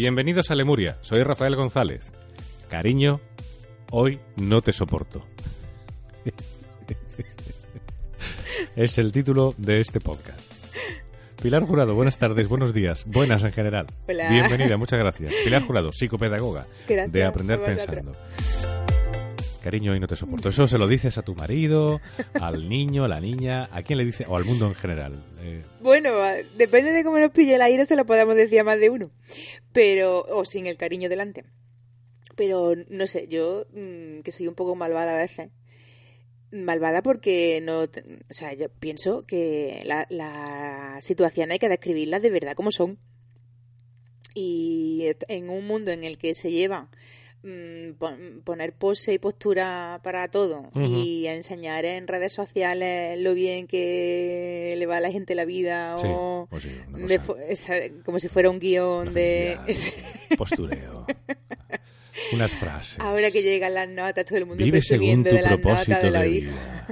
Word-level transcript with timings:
Bienvenidos 0.00 0.50
a 0.50 0.54
Lemuria, 0.54 0.96
soy 1.02 1.22
Rafael 1.22 1.56
González. 1.56 2.10
Cariño, 2.70 3.20
hoy 3.90 4.18
no 4.36 4.62
te 4.62 4.72
soporto. 4.72 5.26
es 8.76 8.96
el 8.96 9.12
título 9.12 9.52
de 9.58 9.82
este 9.82 10.00
podcast. 10.00 10.40
Pilar 11.42 11.66
Jurado, 11.66 11.94
buenas 11.94 12.16
tardes, 12.16 12.48
buenos 12.48 12.72
días, 12.72 13.04
buenas 13.04 13.44
en 13.44 13.52
general. 13.52 13.88
Hola. 14.08 14.30
Bienvenida, 14.30 14.78
muchas 14.78 14.98
gracias. 14.98 15.34
Pilar 15.44 15.66
Jurado, 15.66 15.92
psicopedagoga 15.92 16.66
Gracias, 16.88 17.12
de 17.12 17.24
Aprender 17.26 17.58
vosotros. 17.58 18.16
Cariño, 19.62 19.92
hoy 19.92 20.00
no 20.00 20.06
te 20.06 20.16
soporto. 20.16 20.48
Eso 20.48 20.66
se 20.66 20.78
lo 20.78 20.88
dices 20.88 21.18
a 21.18 21.22
tu 21.22 21.34
marido, 21.34 22.00
al 22.40 22.68
niño, 22.68 23.04
a 23.04 23.08
la 23.08 23.20
niña, 23.20 23.68
a 23.70 23.82
quién 23.82 23.98
le 23.98 24.04
dice, 24.04 24.24
o 24.26 24.36
al 24.36 24.44
mundo 24.44 24.66
en 24.66 24.74
general. 24.74 25.22
Eh, 25.40 25.62
Bueno, 25.80 26.10
depende 26.56 26.92
de 26.92 27.04
cómo 27.04 27.18
nos 27.18 27.30
pille 27.30 27.54
el 27.56 27.62
aire, 27.62 27.84
se 27.84 27.94
lo 27.96 28.06
podemos 28.06 28.34
decir 28.34 28.60
a 28.60 28.64
más 28.64 28.80
de 28.80 28.88
uno. 28.90 29.10
Pero, 29.72 30.22
o 30.22 30.44
sin 30.44 30.66
el 30.66 30.76
cariño 30.76 31.08
delante. 31.10 31.44
Pero, 32.36 32.74
no 32.88 33.06
sé, 33.06 33.26
yo, 33.28 33.66
mm, 33.74 34.20
que 34.22 34.32
soy 34.32 34.46
un 34.48 34.54
poco 34.54 34.74
malvada 34.74 35.14
a 35.14 35.18
veces. 35.18 35.50
Malvada 36.52 37.02
porque 37.02 37.60
no. 37.62 37.80
O 37.82 37.88
sea, 38.34 38.54
yo 38.54 38.68
pienso 38.70 39.24
que 39.26 39.82
la, 39.84 40.06
la 40.10 40.98
situación 41.02 41.50
hay 41.50 41.58
que 41.58 41.68
describirlas 41.68 42.22
de 42.22 42.30
verdad 42.30 42.54
como 42.56 42.70
son. 42.72 42.98
Y 44.34 45.06
en 45.28 45.50
un 45.50 45.66
mundo 45.66 45.90
en 45.90 46.04
el 46.04 46.16
que 46.18 46.34
se 46.34 46.50
lleva 46.50 46.88
pon- 46.88 46.90
poner 48.44 48.72
pose 48.74 49.14
y 49.14 49.18
postura 49.18 49.98
para 50.02 50.28
todo 50.28 50.68
Ujú. 50.74 50.80
y 50.82 51.26
enseñar 51.26 51.84
en 51.86 52.06
redes 52.06 52.34
sociales 52.34 53.18
lo 53.18 53.32
bien 53.34 53.66
que 53.66 54.74
le 54.76 54.86
va 54.86 54.98
a 54.98 55.00
la 55.00 55.10
gente 55.10 55.34
la 55.34 55.46
vida 55.46 55.96
sí, 55.98 56.06
o 56.10 56.46
pues 56.50 56.64
sí, 56.64 56.70
de 57.06 57.20
esa- 57.48 57.74
como 58.04 58.18
si 58.18 58.28
fuera 58.28 58.50
un 58.50 58.58
guion 58.58 59.14
de 59.14 59.56
postureo, 60.36 61.06
unas 62.34 62.52
frases. 62.52 63.00
ahora 63.00 63.30
que 63.30 63.42
llegan 63.42 63.72
las 63.72 63.88
notas 63.88 64.24
todo 64.26 64.36
el 64.38 64.44
mundo 64.46 64.62
Vive 64.62 64.82
según 64.82 65.24
tu 65.24 65.30
de 65.34 65.42
propósito 65.42 65.96
de 65.98 66.10
la 66.10 66.20
de 66.22 66.30
hija 66.30 66.50
vida. 66.50 66.86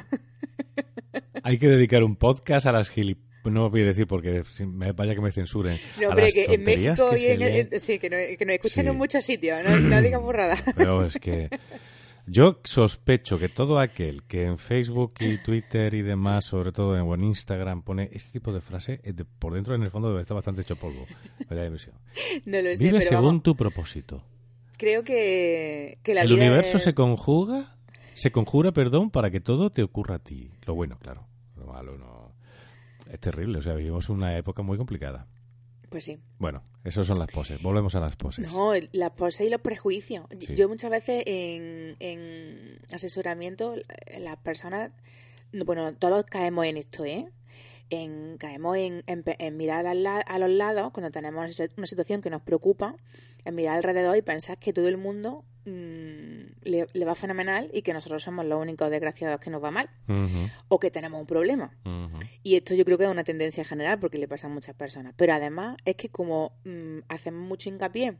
Hay 1.42 1.58
que 1.58 1.68
dedicar 1.68 2.02
un 2.02 2.16
podcast 2.16 2.66
a 2.66 2.72
las 2.72 2.88
gilip... 2.90 3.18
No 3.50 3.70
voy 3.70 3.82
a 3.82 3.86
decir 3.86 4.06
porque 4.06 4.42
me- 4.66 4.92
vaya 4.92 5.14
que 5.14 5.20
me 5.20 5.30
censuren. 5.32 5.78
no 6.00 6.14
las 6.14 6.32
que 6.32 6.44
en 6.54 6.64
México 6.64 7.10
que 7.10 7.18
y 7.18 7.26
en, 7.26 7.42
en- 7.42 7.80
sí 7.80 7.98
que, 7.98 8.10
no, 8.10 8.16
que 8.16 8.44
nos 8.44 8.54
escuchan 8.54 8.84
Sí. 8.84 8.90
en 8.90 8.96
muchos 8.96 9.24
sitios 9.24 9.58
no, 9.64 9.76
no 9.78 10.02
digas 10.02 10.20
Pero 10.76 11.04
es 11.04 11.16
que 11.18 11.48
yo 12.26 12.60
sospecho 12.64 13.38
que 13.38 13.48
todo 13.48 13.78
aquel 13.78 14.22
que 14.24 14.44
en 14.44 14.58
Facebook 14.58 15.14
y 15.20 15.38
Twitter 15.38 15.94
y 15.94 16.02
demás, 16.02 16.44
sobre 16.44 16.72
todo 16.72 16.98
en, 16.98 17.06
en 17.10 17.24
Instagram, 17.24 17.82
pone 17.82 18.10
este 18.12 18.32
tipo 18.32 18.52
de 18.52 18.60
frase, 18.60 19.00
eh, 19.02 19.12
de- 19.14 19.24
por 19.24 19.54
dentro 19.54 19.74
en 19.74 19.82
el 19.82 19.90
fondo 19.90 20.08
debe 20.10 20.20
estar 20.20 20.34
bastante 20.34 20.60
hecho 20.60 20.76
polvo. 20.76 21.06
Me 21.48 21.56
da 21.56 21.62
la 21.62 21.66
impresión. 21.68 21.94
no 22.44 22.58
lo 22.60 22.76
sé 22.76 22.84
Vive 22.84 22.98
pero 22.98 23.08
según 23.08 23.24
vamos, 23.24 23.42
tu 23.44 23.56
propósito. 23.56 24.22
creo 24.76 25.02
que, 25.04 25.98
que 26.02 26.12
la 26.14 26.20
El 26.22 26.28
vida 26.34 26.44
universo 26.44 26.76
es- 26.76 26.82
se 26.84 26.92
conjuga, 26.94 27.74
se 28.14 28.30
conjura, 28.30 28.72
perdón, 28.72 29.10
para 29.10 29.30
que 29.30 29.40
todo 29.40 29.70
te 29.70 29.82
ocurra 29.82 30.16
a 30.16 30.18
ti. 30.18 30.50
Lo 30.66 30.74
bueno, 30.74 30.98
claro. 31.00 31.26
Lo 31.56 31.66
malo 31.66 31.96
no. 31.96 32.17
Es 33.10 33.18
terrible, 33.20 33.58
o 33.58 33.62
sea, 33.62 33.74
vivimos 33.74 34.08
una 34.08 34.36
época 34.36 34.62
muy 34.62 34.76
complicada. 34.76 35.26
pues 35.88 36.04
sí 36.04 36.18
Bueno, 36.38 36.62
esas 36.84 37.06
son 37.06 37.18
las 37.18 37.28
poses. 37.30 37.62
Volvemos 37.62 37.94
a 37.94 38.00
las 38.00 38.16
poses. 38.16 38.50
No, 38.52 38.72
las 38.92 39.10
poses 39.12 39.46
y 39.46 39.50
los 39.50 39.60
prejuicios. 39.60 40.26
Sí. 40.40 40.54
Yo 40.54 40.68
muchas 40.68 40.90
veces 40.90 41.22
en, 41.26 41.96
en 42.00 42.78
asesoramiento, 42.92 43.74
las 44.20 44.36
personas, 44.38 44.90
no, 45.52 45.64
bueno, 45.64 45.94
todos 45.94 46.24
caemos 46.26 46.66
en 46.66 46.76
esto, 46.76 47.04
¿eh? 47.04 47.30
En, 47.90 48.36
caemos 48.36 48.76
en, 48.76 49.02
en 49.06 49.56
mirar 49.56 49.86
al 49.86 50.02
la- 50.02 50.20
a 50.20 50.38
los 50.38 50.50
lados 50.50 50.90
cuando 50.92 51.10
tenemos 51.10 51.58
una 51.78 51.86
situación 51.86 52.20
que 52.20 52.28
nos 52.28 52.42
preocupa, 52.42 52.94
en 53.46 53.54
mirar 53.54 53.76
alrededor 53.78 54.14
y 54.14 54.20
pensar 54.20 54.58
que 54.58 54.74
todo 54.74 54.88
el 54.88 54.98
mundo 54.98 55.42
le, 56.62 56.86
le 56.92 57.04
va 57.04 57.14
fenomenal 57.14 57.70
y 57.72 57.82
que 57.82 57.92
nosotros 57.92 58.22
somos 58.22 58.44
los 58.44 58.60
únicos 58.60 58.90
desgraciados 58.90 59.40
que 59.40 59.50
nos 59.50 59.62
va 59.62 59.70
mal 59.70 59.90
o 60.68 60.78
que 60.78 60.90
tenemos 60.90 61.20
un 61.20 61.26
problema. 61.26 61.76
Y 62.42 62.56
esto 62.56 62.74
yo 62.74 62.84
creo 62.84 62.98
que 62.98 63.04
es 63.04 63.10
una 63.10 63.24
tendencia 63.24 63.64
general 63.64 63.98
porque 63.98 64.18
le 64.18 64.28
pasa 64.28 64.46
a 64.46 64.50
muchas 64.50 64.74
personas. 64.74 65.14
Pero 65.16 65.34
además 65.34 65.76
es 65.84 65.96
que 65.96 66.08
como 66.08 66.58
mm, 66.64 67.00
hacemos 67.08 67.46
mucho 67.46 67.68
hincapié 67.68 68.16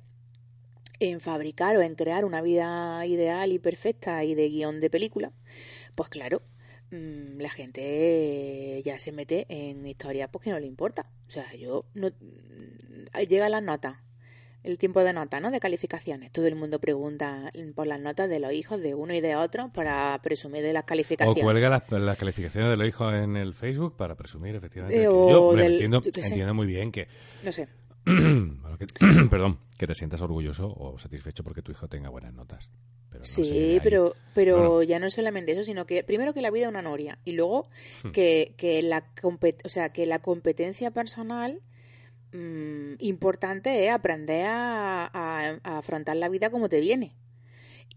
en 1.01 1.21
fabricar 1.21 1.77
o 1.77 1.83
en 1.83 1.95
crear 1.95 2.25
una 2.25 2.43
vida 2.43 3.05
ideal 3.07 3.53
y 3.53 3.59
perfecta 3.59 4.25
y 4.25 4.35
de 4.35 4.49
guion 4.49 4.81
de 4.81 4.91
película, 4.91 5.33
pues 5.95 6.09
claro, 6.09 6.43
mm, 6.91 7.39
la 7.39 7.51
gente 7.51 8.83
ya 8.85 8.99
se 8.99 9.13
mete 9.13 9.47
en 9.49 9.87
historias 9.87 10.29
porque 10.31 10.51
no 10.51 10.59
le 10.59 10.67
importa. 10.67 11.11
O 11.29 11.31
sea, 11.31 11.55
yo 11.55 11.87
no 11.95 12.09
mm, 12.09 13.19
llega 13.29 13.49
las 13.49 13.63
notas, 13.63 13.97
el 14.69 14.79
tiempo 14.79 15.03
de 15.03 15.13
nota, 15.13 15.41
¿no? 15.41 15.51
De 15.51 15.61
calificaciones. 15.61 16.31
Todo 16.31 16.47
el 16.47 16.55
mundo 16.55 16.79
pregunta 16.79 17.51
por 17.75 17.87
las 17.87 18.01
notas 18.01 18.29
de 18.29 18.39
los 18.39 18.53
hijos 18.53 18.81
de 18.81 18.95
uno 18.95 19.15
y 19.15 19.21
de 19.21 19.35
otro 19.37 19.71
para 19.73 20.19
presumir 20.23 20.63
de 20.63 20.73
las 20.73 20.83
O 20.83 20.87
calificaciones. 20.87 21.43
cuelga 21.43 21.69
las, 21.71 21.91
las 21.91 22.17
calificaciones 22.19 22.71
de 22.71 22.77
los 22.77 22.87
hijos 22.87 23.15
en 23.15 23.37
el 23.37 23.55
Facebook 23.55 23.97
para 23.97 24.15
presumir, 24.15 24.55
efectivamente. 24.57 25.03
Eh, 25.03 25.09
o 25.09 25.31
yo 25.31 25.53
del- 25.57 25.73
entiendo, 25.73 26.01
yo 26.03 26.11
entiendo 26.23 26.55
muy 26.55 26.67
bien 26.67 26.93
que, 26.93 27.09
No 27.45 27.51
sé. 27.53 27.69
bueno, 28.05 28.79
que- 28.79 28.87
perdón, 29.31 29.59
que 29.79 29.87
te 29.87 29.95
sientas 29.95 30.21
orgulloso 30.21 30.73
o 30.77 30.99
satisfecho 30.99 31.43
porque 31.45 31.63
tu 31.63 31.73
hijo 31.73 31.89
tenga 31.89 32.11
buenas 32.11 32.35
notas. 32.35 32.69
Pero 33.09 33.21
no 33.21 33.25
sé, 33.25 33.45
Sí, 33.45 33.81
pero, 33.83 34.15
pero 34.35 34.57
Bueno. 34.59 34.83
ya 34.83 34.99
no 34.99 35.07
es 35.07 35.15
solamente 35.15 35.53
eso, 35.53 35.65
sino 35.65 35.87
que 35.87 36.05
primero 36.05 36.35
que 36.35 36.43
la 36.43 36.51
vida 36.51 36.65
es 36.65 36.69
una 36.69 36.83
noria 36.83 37.19
y 37.25 37.33
luego 37.33 37.69
Hmm. 38.05 38.11
que, 38.11 38.53
que 38.59 38.83
la 38.83 39.15
compet- 39.15 39.65
o 39.65 39.71
sea, 39.71 39.91
que 39.95 40.05
la 40.05 40.19
competencia 40.19 40.91
personal 40.91 41.63
mm, 42.33 42.95
importante 42.99 43.87
es 43.87 43.93
aprender 43.93 44.47
a, 44.49 45.59
afrontar 45.65 46.17
la 46.17 46.29
vida 46.29 46.51
como 46.51 46.69
te 46.69 46.81
viene. 46.81 47.15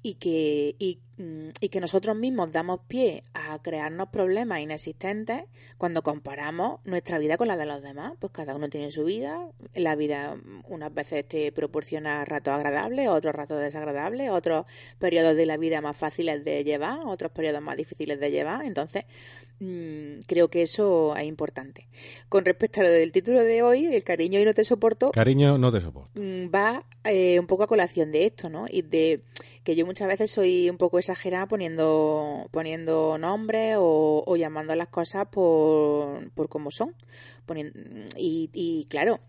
Y 0.04 0.16
que, 0.16 0.76
y, 0.80 0.98
mm, 1.18 1.50
y 1.60 1.70
que 1.70 1.80
nosotros 1.80 2.16
mismos 2.18 2.52
damos 2.52 2.80
pie 2.88 3.24
a 3.36 3.62
crearnos 3.62 4.10
problemas 4.10 4.60
inexistentes 4.60 5.44
cuando 5.78 6.02
comparamos 6.02 6.80
nuestra 6.86 7.20
vida 7.20 7.38
con 7.38 7.48
la 7.48 7.56
de 7.56 7.68
los 7.68 7.84
demás. 7.84 8.14
Pues 8.20 8.34
cada 8.34 8.56
uno 8.56 8.68
tiene 8.70 8.92
su 8.92 9.04
vida. 9.04 9.48
La 9.76 9.96
vida 9.96 10.36
mm, 10.36 10.64
unas 10.70 10.92
veces 10.94 11.28
te 11.28 11.52
proporciona 11.52 12.26
ratos 12.26 12.54
agradables, 12.56 13.10
otros 13.10 13.36
ratos 13.36 13.60
desagradables, 13.62 14.32
otros 14.32 14.66
periodos 14.98 15.36
de 15.36 15.46
la 15.46 15.58
vida 15.58 15.82
más 15.82 15.96
fáciles 15.98 16.44
de 16.44 16.64
llevar, 16.64 17.00
otros 17.06 17.32
periodos 17.32 17.62
más 17.62 17.78
difíciles 17.78 18.20
de 18.20 18.32
llevar. 18.32 18.66
Entonces, 18.66 19.04
mm, 19.60 20.22
creo 20.26 20.50
que 20.50 20.64
eso 20.64 21.16
es 21.16 21.26
importante. 21.26 21.88
Con 22.28 22.44
respecto 22.46 22.82
a 22.82 22.84
lo 22.86 22.90
del 22.90 23.12
título 23.12 23.44
de 23.44 23.62
hoy, 23.62 23.86
El 23.86 24.04
cariño 24.04 24.40
y 24.40 24.46
no 24.46 24.54
te 24.56 24.66
soporto, 24.66 25.12
Cariño, 25.12 25.60
no 25.60 25.72
te 25.72 25.80
soporto. 25.82 26.12
va 26.54 26.84
eh, 27.04 27.40
un 27.40 27.48
poco 27.48 27.64
a 27.64 27.68
colación 27.68 28.12
de 28.12 28.26
esto, 28.26 28.50
¿no? 28.50 28.66
Y 28.70 28.82
de 28.84 29.24
que 29.64 29.76
yo 29.76 29.86
muchas 29.86 30.08
veces 30.08 30.32
soy 30.32 30.70
un 30.70 30.78
poco 30.78 30.98
exagerada 30.98 31.46
poniendo, 31.48 32.48
poniendo 32.52 33.18
nombres 33.18 33.76
o, 33.80 34.36
llamando 34.36 34.74
a 34.74 34.76
las 34.76 34.88
cosas 34.88 35.28
por, 35.28 36.32
por 36.32 36.50
cómo 36.50 36.72
son. 36.72 36.96
y, 38.18 38.50
y 38.54 38.86
claro, 38.90 39.20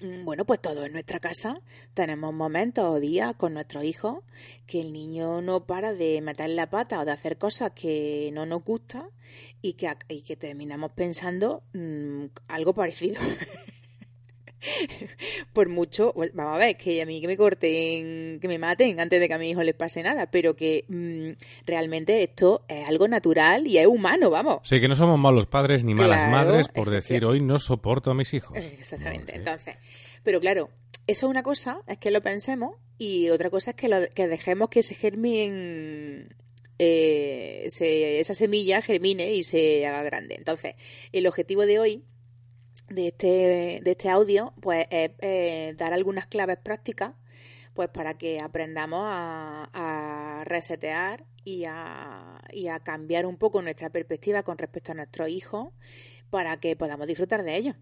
mm, 0.00 0.24
bueno, 0.24 0.44
pues 0.44 0.60
todo 0.60 0.84
en 0.86 0.92
nuestra 0.92 1.20
casa 1.20 1.60
tenemos 1.94 2.32
momentos 2.34 2.84
o 2.84 3.00
días 3.00 3.34
con 3.36 3.54
nuestros 3.54 3.84
hijos 3.84 4.18
que 4.66 4.80
el 4.80 4.92
niño 4.92 5.42
no 5.42 5.66
para 5.66 5.92
de 5.92 6.20
meter 6.22 6.50
la 6.50 6.70
pata 6.70 7.00
o 7.00 7.04
de 7.04 7.12
hacer 7.12 7.36
cosas 7.38 7.72
que 7.72 8.30
no 8.32 8.46
nos 8.46 8.64
gustan 8.64 9.08
y 9.60 9.74
que, 9.74 9.90
y 10.08 10.22
que 10.22 10.36
terminamos 10.36 10.92
pensando 10.92 11.62
mmm, 11.72 12.26
algo 12.48 12.74
parecido. 12.74 13.20
por 15.52 15.68
mucho, 15.68 16.12
vamos 16.34 16.54
a 16.54 16.58
ver, 16.58 16.76
que 16.76 17.02
a 17.02 17.06
mí 17.06 17.20
que 17.20 17.26
me 17.26 17.36
corten, 17.36 18.38
que 18.40 18.48
me 18.48 18.58
maten 18.58 19.00
antes 19.00 19.20
de 19.20 19.28
que 19.28 19.34
a 19.34 19.38
mi 19.38 19.50
hijo 19.50 19.62
les 19.62 19.74
pase 19.74 20.02
nada, 20.02 20.30
pero 20.30 20.54
que 20.54 20.84
mmm, 20.88 21.30
realmente 21.66 22.22
esto 22.22 22.64
es 22.68 22.86
algo 22.88 23.08
natural 23.08 23.66
y 23.66 23.78
es 23.78 23.86
humano, 23.86 24.30
vamos. 24.30 24.60
Sí, 24.64 24.80
que 24.80 24.88
no 24.88 24.94
somos 24.94 25.18
malos 25.18 25.46
padres 25.46 25.84
ni 25.84 25.94
malas 25.94 26.24
claro, 26.24 26.30
madres 26.30 26.68
por 26.68 26.90
decir 26.90 27.24
hoy 27.24 27.40
no 27.40 27.58
soporto 27.58 28.10
a 28.10 28.14
mis 28.14 28.32
hijos. 28.34 28.56
Exactamente. 28.56 29.32
No, 29.32 29.38
Entonces, 29.38 29.78
pero 30.22 30.40
claro, 30.40 30.70
eso 31.06 31.26
es 31.26 31.30
una 31.30 31.42
cosa, 31.42 31.80
es 31.86 31.98
que 31.98 32.10
lo 32.10 32.22
pensemos, 32.22 32.76
y 32.98 33.30
otra 33.30 33.50
cosa 33.50 33.70
es 33.70 33.76
que, 33.76 33.88
lo, 33.88 34.08
que 34.14 34.28
dejemos 34.28 34.68
que 34.68 34.82
se 34.82 34.94
germine 34.94 36.28
eh, 36.78 37.66
se, 37.70 38.20
esa 38.20 38.34
semilla 38.34 38.82
germine 38.82 39.34
y 39.34 39.42
se 39.42 39.86
haga 39.86 40.02
grande. 40.02 40.34
Entonces, 40.36 40.74
el 41.12 41.26
objetivo 41.26 41.66
de 41.66 41.78
hoy 41.78 42.04
de 42.88 43.08
este, 43.08 43.80
de 43.82 43.90
este 43.90 44.08
audio, 44.08 44.52
pues 44.60 44.86
es 44.90 45.10
eh, 45.20 45.74
dar 45.76 45.92
algunas 45.92 46.26
claves 46.26 46.58
prácticas 46.58 47.14
pues 47.74 47.88
para 47.88 48.18
que 48.18 48.40
aprendamos 48.40 49.00
a, 49.02 49.70
a 49.72 50.44
resetear 50.44 51.24
y 51.44 51.64
a, 51.64 52.40
y 52.52 52.68
a, 52.68 52.80
cambiar 52.80 53.26
un 53.26 53.36
poco 53.36 53.62
nuestra 53.62 53.90
perspectiva 53.90 54.42
con 54.42 54.58
respecto 54.58 54.92
a 54.92 54.94
nuestros 54.94 55.28
hijos 55.28 55.68
para 56.30 56.58
que 56.58 56.76
podamos 56.76 57.06
disfrutar 57.06 57.42
de 57.42 57.56
ellos 57.56 57.76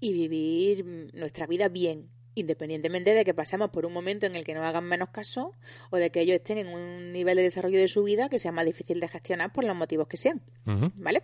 y 0.00 0.12
vivir 0.12 1.10
nuestra 1.14 1.46
vida 1.46 1.68
bien, 1.68 2.08
independientemente 2.34 3.14
de 3.14 3.24
que 3.24 3.34
pasemos 3.34 3.70
por 3.70 3.86
un 3.86 3.92
momento 3.92 4.26
en 4.26 4.34
el 4.34 4.44
que 4.44 4.54
nos 4.54 4.64
hagan 4.64 4.84
menos 4.84 5.10
caso 5.10 5.52
o 5.90 5.96
de 5.96 6.10
que 6.10 6.20
ellos 6.20 6.36
estén 6.36 6.58
en 6.58 6.68
un 6.68 7.12
nivel 7.12 7.36
de 7.36 7.42
desarrollo 7.42 7.78
de 7.78 7.88
su 7.88 8.02
vida 8.02 8.28
que 8.28 8.38
sea 8.38 8.52
más 8.52 8.64
difícil 8.64 9.00
de 9.00 9.08
gestionar 9.08 9.52
por 9.52 9.64
los 9.64 9.76
motivos 9.76 10.08
que 10.08 10.16
sean. 10.16 10.40
Uh 10.66 10.70
-huh. 10.70 10.92
¿Vale? 10.96 11.22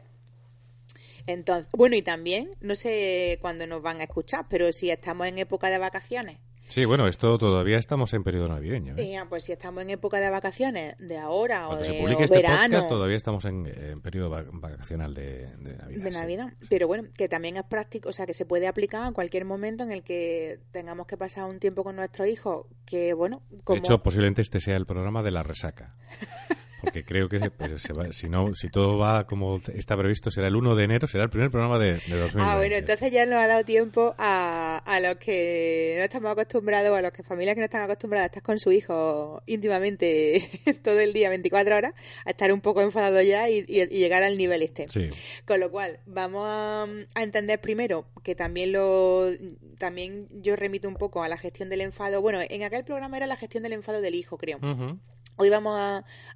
Entonces, 1.29 1.71
bueno, 1.77 1.95
y 1.95 2.03
también, 2.03 2.51
no 2.61 2.75
sé 2.75 3.39
cuándo 3.43 3.67
nos 3.67 3.83
van 3.83 4.01
a 4.01 4.05
escuchar, 4.05 4.47
pero 4.49 4.73
si 4.73 4.91
estamos 4.91 5.27
en 5.27 5.39
época 5.39 5.69
de 5.69 5.79
vacaciones. 5.79 6.39
Sí, 6.69 6.85
bueno, 6.85 7.07
esto 7.07 7.39
todavía 7.39 7.79
estamos 7.79 8.13
en 8.13 8.23
periodo 8.23 8.49
navideño. 8.49 8.95
¿eh? 8.99 9.13
Ya, 9.13 9.25
pues 9.27 9.45
si 9.45 9.53
estamos 9.53 9.83
en 9.83 9.91
época 9.91 10.21
de 10.21 10.29
vacaciones, 10.29 10.97
de 10.99 11.17
ahora 11.17 11.67
Cuando 11.67 11.77
o 11.77 11.87
de 11.87 11.93
se 11.93 11.99
publique 11.99 12.23
o 12.23 12.25
este 12.25 12.37
verano. 12.37 12.69
podcast 12.69 12.89
todavía 12.89 13.17
estamos 13.17 13.45
en, 13.47 13.67
en 13.67 14.01
periodo 14.03 14.29
vacacional 14.29 15.15
de, 15.15 15.49
de 15.57 15.77
Navidad. 15.77 16.05
De 16.05 16.11
Navidad. 16.11 16.53
Sí. 16.61 16.67
Pero 16.69 16.87
bueno, 16.87 17.09
que 17.17 17.29
también 17.29 17.57
es 17.57 17.65
práctico, 17.65 18.11
o 18.11 18.13
sea, 18.13 18.27
que 18.27 18.35
se 18.35 18.45
puede 18.45 18.67
aplicar 18.67 19.05
a 19.05 19.13
cualquier 19.13 19.47
momento 19.47 19.83
en 19.83 19.93
el 19.93 20.03
que 20.03 20.61
tengamos 20.71 21.07
que 21.07 21.17
pasar 21.17 21.45
un 21.45 21.59
tiempo 21.59 21.85
con 21.85 21.97
nuestros 21.97 22.29
hijos, 22.29 22.67
que 22.85 23.15
bueno, 23.15 23.43
como... 23.65 23.77
De 23.77 23.81
hecho, 23.81 24.03
posiblemente 24.03 24.43
este 24.43 24.61
sea 24.61 24.77
el 24.77 24.85
programa 24.85 25.23
de 25.23 25.31
la 25.31 25.43
resaca. 25.43 25.97
Porque 26.81 27.05
creo 27.05 27.29
que 27.29 27.39
se, 27.39 27.51
pues, 27.51 27.83
se 27.83 27.93
va, 27.93 28.13
si 28.13 28.29
no, 28.29 28.55
si 28.55 28.69
todo 28.69 28.99
va 28.99 29.27
como 29.27 29.57
está 29.75 29.97
previsto, 29.97 30.31
será 30.31 30.49
el 30.49 30.57
1 30.57 30.77
de 30.77 30.85
enero, 30.85 31.07
será 31.07 31.25
el 31.25 31.31
primer 31.31 31.51
programa 31.51 31.79
de, 31.79 31.95
de 31.95 32.19
2020. 32.19 32.39
Ah, 32.41 32.57
bueno, 32.57 32.77
entonces 32.77 33.13
ya 33.13 33.27
nos 33.27 33.37
ha 33.37 33.47
dado 33.47 33.65
tiempo 33.65 34.15
a, 34.19 34.83
a 34.85 35.01
los 35.01 35.17
que 35.17 35.95
no 35.99 36.05
estamos 36.05 36.33
acostumbrados, 36.33 36.97
a 36.97 37.03
los 37.03 37.13
que 37.13 37.23
familias 37.23 37.55
que 37.55 37.61
no 37.61 37.65
están 37.65 37.83
acostumbradas 37.83 38.25
a 38.25 38.27
estar 38.27 38.43
con 38.43 38.59
su 38.59 38.71
hijo 38.73 39.43
íntimamente 39.47 40.49
todo 40.85 41.01
el 41.01 41.13
día, 41.13 41.29
24 41.29 41.77
horas, 41.77 41.95
a 42.25 42.31
estar 42.31 42.53
un 42.53 42.61
poco 42.61 42.83
enfadados 42.83 43.25
ya 43.25 43.49
y, 43.49 43.65
y, 43.67 43.83
y, 43.83 43.87
llegar 43.87 44.23
al 44.23 44.39
nivel 44.39 44.63
este. 44.63 44.89
Sí. 44.89 45.09
Con 45.45 45.61
lo 45.61 45.71
cual, 45.71 46.01
vamos 46.07 46.47
a, 46.47 46.87
a, 47.15 47.23
entender 47.23 47.61
primero 47.61 48.07
que 48.23 48.35
también 48.35 48.73
lo 48.73 49.31
también 49.79 50.29
yo 50.43 50.57
remito 50.57 50.89
un 50.89 50.97
poco 50.97 51.23
a 51.23 51.29
la 51.29 51.39
gestión 51.39 51.69
del 51.69 51.81
enfado. 51.81 52.21
Bueno, 52.21 52.41
en 52.49 52.63
aquel 52.63 52.85
programa 52.85 53.17
era 53.17 53.27
la 53.27 53.37
gestión 53.37 53.63
del 53.63 53.73
enfado 53.73 54.01
del 54.01 54.15
hijo, 54.15 54.39
creo. 54.39 54.59
Uh 54.59 54.67
-huh. 54.67 54.99
Hoy 55.41 55.51
vamos 55.51 55.79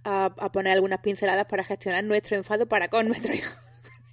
a, 0.05 0.51
poner 0.53 0.75
algunas 0.75 1.01
pinceladas 1.01 1.47
para 1.47 1.65
gestionar 1.65 2.05
nuestro 2.05 2.37
enfado 2.37 2.67
para 2.67 2.89
con 2.89 3.09
nuestro 3.09 3.35
hijo. 3.35 3.53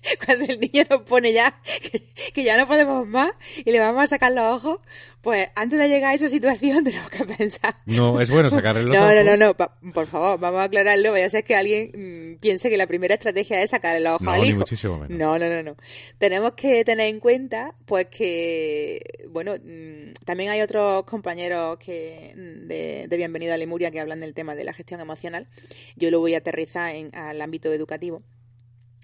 Cuando 0.25 0.45
el 0.45 0.59
niño 0.59 0.83
nos 0.89 1.01
pone 1.01 1.33
ya 1.33 1.61
que, 2.33 2.43
ya 2.43 2.57
no 2.57 2.67
podemos 2.67 3.07
más 3.07 3.31
y 3.57 3.71
le 3.71 3.79
vamos 3.79 4.03
a 4.03 4.07
sacar 4.07 4.31
los 4.31 4.43
ojos, 4.43 4.79
pues 5.21 5.49
antes 5.55 5.77
de 5.77 5.89
llegar 5.89 6.11
a 6.11 6.15
esa 6.15 6.29
situación 6.29 6.83
tenemos 6.85 7.09
que 7.09 7.25
pensar. 7.25 7.75
No, 7.85 8.21
es 8.21 8.29
bueno 8.29 8.49
sacarle 8.49 8.83
los 8.83 8.95
no, 8.95 9.03
ojos. 9.03 9.15
No, 9.15 9.23
no, 9.23 9.37
no, 9.37 9.53
pa, 9.55 9.75
por 9.93 10.07
favor, 10.07 10.39
vamos 10.39 10.61
a 10.61 10.63
aclararlo. 10.63 11.11
Vaya 11.11 11.25
a 11.25 11.29
ser 11.29 11.43
que 11.43 11.55
alguien 11.55 11.91
mmm, 11.93 12.39
piense 12.39 12.69
que 12.69 12.77
la 12.77 12.87
primera 12.87 13.15
estrategia 13.15 13.61
es 13.61 13.71
sacarle 13.71 13.99
los 13.99 14.13
ojos 14.13 14.25
no, 14.25 14.31
al 14.31 14.39
hijo. 14.39 14.51
Ni 14.51 14.57
muchísimo 14.59 14.97
menos. 14.97 15.17
No, 15.17 15.37
no, 15.37 15.49
no, 15.49 15.63
no. 15.63 15.75
Tenemos 16.17 16.53
que 16.53 16.85
tener 16.85 17.09
en 17.09 17.19
cuenta, 17.19 17.75
pues 17.85 18.07
que, 18.07 19.25
bueno, 19.29 19.55
mmm, 19.55 20.13
también 20.25 20.51
hay 20.51 20.61
otros 20.61 21.03
compañeros 21.03 21.77
que 21.77 22.33
de, 22.35 23.07
de 23.07 23.17
Bienvenido 23.17 23.53
a 23.53 23.57
Lemuria 23.57 23.91
que 23.91 23.99
hablan 23.99 24.21
del 24.21 24.33
tema 24.33 24.55
de 24.55 24.63
la 24.63 24.73
gestión 24.73 25.01
emocional. 25.01 25.47
Yo 25.95 26.09
lo 26.11 26.19
voy 26.19 26.35
a 26.35 26.37
aterrizar 26.39 26.95
en, 26.95 27.13
al 27.13 27.41
ámbito 27.41 27.71
educativo. 27.73 28.23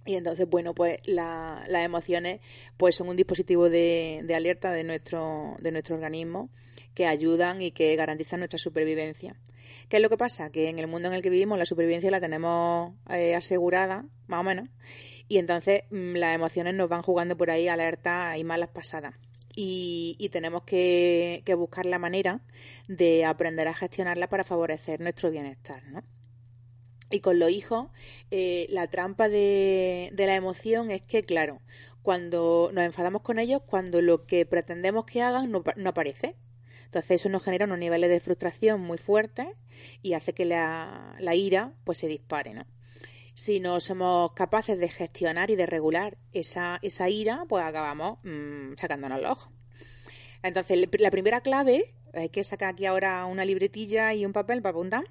Y 0.06 0.16
entonces, 0.16 0.48
bueno, 0.48 0.75
pues 0.75 1.00
la, 1.06 1.66
las 1.68 1.84
emociones 1.84 2.40
pues 2.78 2.96
son 2.96 3.10
un 3.10 3.16
dispositivo 3.16 3.69
de, 3.69 4.22
de, 4.24 4.36
alerta 4.36 4.72
de 4.72 4.84
nuestro, 4.84 5.56
de 5.60 5.72
nuestro 5.72 5.96
organismo 5.96 6.50
que 6.94 7.07
ayudan 7.07 7.62
y 7.62 7.72
que 7.72 7.96
garantizan 7.96 8.40
nuestra 8.40 8.60
supervivencia. 8.60 9.36
¿Qué 9.90 9.98
es 9.98 10.04
lo 10.04 10.10
que 10.10 10.18
pasa? 10.18 10.52
Que 10.52 10.69
en 10.69 10.78
el 10.78 10.88
mundo 10.88 11.07
en 11.07 11.16
el 11.16 11.24
que 11.24 11.30
vivimos 11.31 11.57
la 11.57 11.66
supervivencia 11.66 12.12
la 12.12 12.22
tenemos 12.22 12.94
eh, 13.10 13.36
asegurada, 13.36 14.06
más 14.28 14.40
o 14.42 14.44
menos, 14.44 14.69
y 15.28 15.40
entonces 15.40 15.84
mmm, 15.90 16.16
las 16.16 16.36
emociones 16.36 16.75
nos 16.75 16.88
van 16.88 17.02
jugando 17.02 17.36
por 17.36 17.50
ahí 17.50 17.68
alerta 17.68 18.38
y 18.38 18.44
malas 18.44 18.69
pasadas. 18.69 19.16
Y, 19.57 20.18
y, 20.19 20.30
tenemos 20.30 20.63
que, 20.63 21.42
que 21.46 21.54
buscar 21.54 21.86
la 21.86 21.98
manera 21.98 22.42
de 22.90 23.24
aprender 23.24 23.69
a 23.69 23.74
gestionarla 23.74 24.28
para 24.28 24.44
favorecer 24.44 25.00
nuestro 25.00 25.31
bienestar, 25.31 25.81
¿no? 25.86 26.04
Y 27.10 27.19
con 27.19 27.40
los 27.40 27.52
hijos, 27.52 27.88
eh, 28.31 28.68
la 28.69 28.88
trampa 28.88 29.30
de, 29.30 30.12
la 30.16 30.36
emoción 30.36 30.90
es 30.92 31.02
que, 31.02 31.22
claro, 31.22 31.62
cuando 32.02 32.72
nos 32.74 32.84
enfadamos 32.84 33.22
con 33.22 33.40
ellos, 33.40 33.62
cuando 33.66 34.02
lo 34.02 34.25
que 34.25 34.46
pretendemos 34.46 35.06
que 35.06 35.22
hagan 35.22 35.52
no, 35.52 35.63
no 35.75 35.90
aparece. 35.90 36.36
Entonces 36.86 37.22
eso 37.22 37.30
nos 37.30 37.44
genera 37.44 37.66
unos 37.66 37.80
niveles 37.80 38.10
de 38.10 38.19
frustración 38.19 38.81
muy 38.81 38.98
fuertes 38.98 39.48
y 40.02 40.13
hace 40.13 40.34
que 40.34 40.46
la, 40.46 41.16
la 41.19 41.36
ira 41.36 41.74
pues 41.84 41.98
se 41.98 42.07
dispare, 42.07 42.54
¿no? 42.54 42.66
Si 43.34 43.60
no 43.60 43.81
somos 43.81 44.31
capaces 44.31 44.80
de 44.80 44.88
gestionar 44.88 45.52
y 45.52 45.57
de 45.57 45.66
regular 45.66 46.18
esa, 46.31 46.80
esa 46.81 47.09
ira, 47.09 47.45
pues 47.50 47.66
acabamos 47.66 48.19
mmm, 48.24 48.76
sacándonos 48.80 49.21
los 49.21 49.31
ojos. 49.31 49.50
Entonces, 50.42 50.88
la 51.00 51.12
primera 51.12 51.42
clave, 51.42 51.95
hay 52.14 52.30
que 52.30 52.44
sacar 52.45 52.74
aquí 52.74 52.85
ahora 52.85 53.26
una 53.26 53.44
libretilla 53.44 54.14
y 54.14 54.26
un 54.26 54.31
papel 54.31 54.62
para 54.62 54.71
apuntar, 54.71 55.04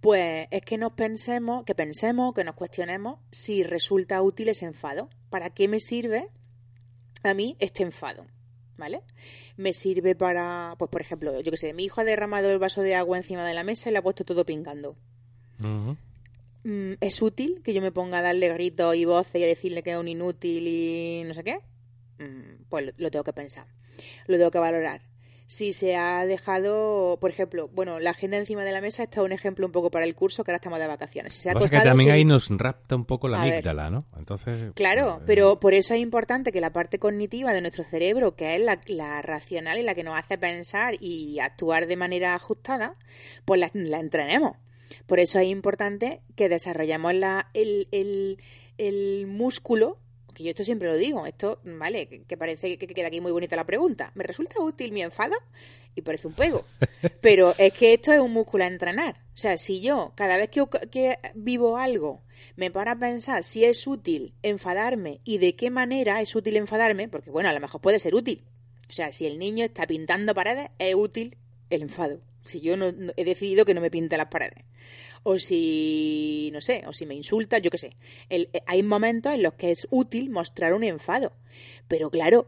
pues 0.00 0.48
es 0.50 0.62
que 0.62 0.78
nos 0.78 0.92
pensemos, 0.92 1.64
que 1.64 1.74
pensemos, 1.74 2.32
que 2.34 2.44
nos 2.44 2.54
cuestionemos 2.54 3.18
si 3.30 3.62
resulta 3.62 4.22
útil 4.22 4.48
ese 4.48 4.66
enfado. 4.66 5.08
¿Para 5.28 5.50
qué 5.50 5.68
me 5.68 5.80
sirve 5.80 6.28
a 7.22 7.34
mí 7.34 7.56
este 7.58 7.82
enfado? 7.82 8.26
¿Vale? 8.76 9.02
Me 9.56 9.74
sirve 9.74 10.14
para, 10.14 10.74
pues 10.78 10.90
por 10.90 11.02
ejemplo, 11.02 11.38
yo 11.40 11.50
que 11.50 11.58
sé, 11.58 11.74
mi 11.74 11.84
hijo 11.84 12.00
ha 12.00 12.04
derramado 12.04 12.50
el 12.50 12.58
vaso 12.58 12.80
de 12.80 12.94
agua 12.94 13.18
encima 13.18 13.46
de 13.46 13.52
la 13.52 13.62
mesa 13.62 13.90
y 13.90 13.92
le 13.92 13.98
ha 13.98 14.02
puesto 14.02 14.24
todo 14.24 14.46
pingando. 14.46 14.96
Uh 15.60 15.96
-huh. 16.64 16.96
¿Es 17.00 17.20
útil 17.20 17.62
que 17.62 17.74
yo 17.74 17.82
me 17.82 17.92
ponga 17.92 18.18
a 18.18 18.22
darle 18.22 18.48
gritos 18.52 18.94
y 18.96 19.04
voces 19.04 19.40
y 19.40 19.44
a 19.44 19.46
decirle 19.46 19.82
que 19.82 19.92
es 19.92 19.98
un 19.98 20.08
inútil 20.08 20.66
y 20.66 21.22
no 21.26 21.34
sé 21.34 21.44
qué? 21.44 21.60
Pues 22.68 22.94
lo 22.96 23.10
tengo 23.10 23.24
que 23.24 23.32
pensar, 23.32 23.66
lo 24.26 24.36
tengo 24.36 24.50
que 24.50 24.58
valorar 24.58 25.09
si 25.50 25.72
se 25.72 25.96
ha 25.96 26.24
dejado, 26.26 27.18
por 27.20 27.28
ejemplo, 27.28 27.68
bueno, 27.72 27.98
la 27.98 28.10
agenda 28.10 28.36
encima 28.36 28.62
de 28.62 28.70
la 28.70 28.80
mesa 28.80 29.02
está 29.02 29.20
un 29.20 29.32
ejemplo 29.32 29.66
un 29.66 29.72
poco 29.72 29.90
para 29.90 30.04
el 30.04 30.14
curso 30.14 30.44
que 30.44 30.52
ahora 30.52 30.58
estamos 30.58 30.78
de 30.78 30.86
vacaciones. 30.86 31.34
Si 31.34 31.42
se 31.42 31.50
ha 31.50 31.54
Lo 31.54 31.68
que 31.68 31.80
también 31.80 32.12
ahí 32.12 32.24
nos 32.24 32.50
rapta 32.50 32.94
un 32.94 33.04
poco 33.04 33.26
la 33.26 33.42
amígdala, 33.42 33.90
¿no? 33.90 34.06
Entonces. 34.16 34.72
Claro, 34.76 35.18
eh, 35.18 35.24
pero 35.26 35.58
por 35.58 35.74
eso 35.74 35.92
es 35.92 35.98
importante 35.98 36.52
que 36.52 36.60
la 36.60 36.72
parte 36.72 37.00
cognitiva 37.00 37.52
de 37.52 37.62
nuestro 37.62 37.82
cerebro, 37.82 38.36
que 38.36 38.54
es 38.54 38.60
la, 38.62 38.80
la, 38.86 39.22
racional 39.22 39.80
y 39.80 39.82
la 39.82 39.96
que 39.96 40.04
nos 40.04 40.16
hace 40.16 40.38
pensar 40.38 40.94
y 41.00 41.40
actuar 41.40 41.88
de 41.88 41.96
manera 41.96 42.36
ajustada, 42.36 42.96
pues 43.44 43.58
la, 43.58 43.72
la 43.74 43.98
entrenemos. 43.98 44.52
Por 45.06 45.18
eso 45.18 45.40
es 45.40 45.48
importante 45.48 46.22
que 46.36 46.48
desarrollemos 46.48 47.12
la, 47.12 47.50
el, 47.54 47.88
el, 47.90 48.40
el 48.78 49.26
músculo 49.26 49.98
que 50.40 50.44
yo 50.46 50.50
esto 50.50 50.64
siempre 50.64 50.88
lo 50.88 50.96
digo, 50.96 51.26
esto, 51.26 51.60
vale, 51.64 52.08
que, 52.08 52.22
que 52.22 52.36
parece 52.36 52.78
que, 52.78 52.86
que, 52.86 52.94
queda 52.94 53.08
aquí 53.08 53.20
muy 53.20 53.32
bonita 53.32 53.56
la 53.56 53.66
pregunta. 53.66 54.10
¿Me 54.14 54.24
resulta 54.24 54.60
útil 54.60 54.92
mi 54.92 55.02
enfado? 55.02 55.36
Y 55.94 56.02
parece 56.02 56.28
un 56.28 56.34
pego. 56.34 56.64
Pero 57.20 57.54
es 57.58 57.72
que 57.72 57.94
esto 57.94 58.12
es 58.12 58.20
un 58.20 58.32
músculo 58.32 58.64
a 58.64 58.68
entrenar. 58.68 59.22
O 59.34 59.38
sea, 59.38 59.58
si 59.58 59.80
yo 59.80 60.12
cada 60.14 60.36
vez 60.36 60.48
que, 60.48 60.64
que 60.90 61.18
vivo 61.34 61.76
algo 61.76 62.22
me 62.56 62.70
paro 62.70 62.92
a 62.92 62.96
pensar 62.96 63.44
si 63.44 63.64
es 63.64 63.86
útil 63.86 64.34
enfadarme 64.42 65.20
y 65.24 65.38
de 65.38 65.54
qué 65.56 65.70
manera 65.70 66.20
es 66.20 66.34
útil 66.34 66.56
enfadarme, 66.56 67.08
porque 67.08 67.30
bueno, 67.30 67.48
a 67.48 67.52
lo 67.52 67.60
mejor 67.60 67.80
puede 67.80 67.98
ser 67.98 68.14
útil. 68.14 68.44
O 68.88 68.92
sea, 68.92 69.12
si 69.12 69.26
el 69.26 69.38
niño 69.38 69.64
está 69.64 69.86
pintando 69.86 70.34
paredes, 70.34 70.70
es 70.78 70.94
útil 70.94 71.36
el 71.68 71.82
enfado. 71.82 72.22
Si 72.44 72.60
yo 72.60 72.76
no, 72.76 72.86
he 73.16 73.24
decidido 73.24 73.64
que 73.64 73.74
no 73.74 73.80
me 73.80 73.90
pinte 73.90 74.16
las 74.16 74.26
paredes. 74.26 74.64
O 75.22 75.38
si, 75.38 76.50
no 76.52 76.60
sé, 76.60 76.82
o 76.86 76.92
si 76.92 77.06
me 77.06 77.14
insulta, 77.14 77.58
yo 77.58 77.70
qué 77.70 77.78
sé. 77.78 77.96
Eh, 78.30 78.48
hay 78.66 78.82
momentos 78.82 79.32
en 79.34 79.42
los 79.42 79.54
que 79.54 79.70
es 79.70 79.86
útil 79.90 80.30
mostrar 80.30 80.72
un 80.72 80.84
enfado. 80.84 81.32
Pero 81.88 82.10
claro, 82.10 82.46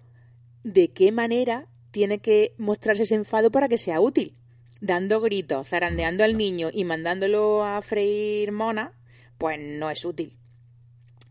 ¿de 0.64 0.92
qué 0.92 1.12
manera 1.12 1.68
tiene 1.90 2.18
que 2.20 2.54
mostrarse 2.56 3.02
ese 3.02 3.14
enfado 3.14 3.50
para 3.50 3.68
que 3.68 3.78
sea 3.78 4.00
útil? 4.00 4.38
Dando 4.80 5.20
gritos, 5.20 5.68
zarandeando 5.68 6.24
al 6.24 6.36
niño 6.36 6.70
y 6.72 6.84
mandándolo 6.84 7.62
a 7.64 7.82
freír 7.82 8.52
mona, 8.52 8.98
pues 9.38 9.60
no 9.60 9.90
es 9.90 10.04
útil 10.04 10.36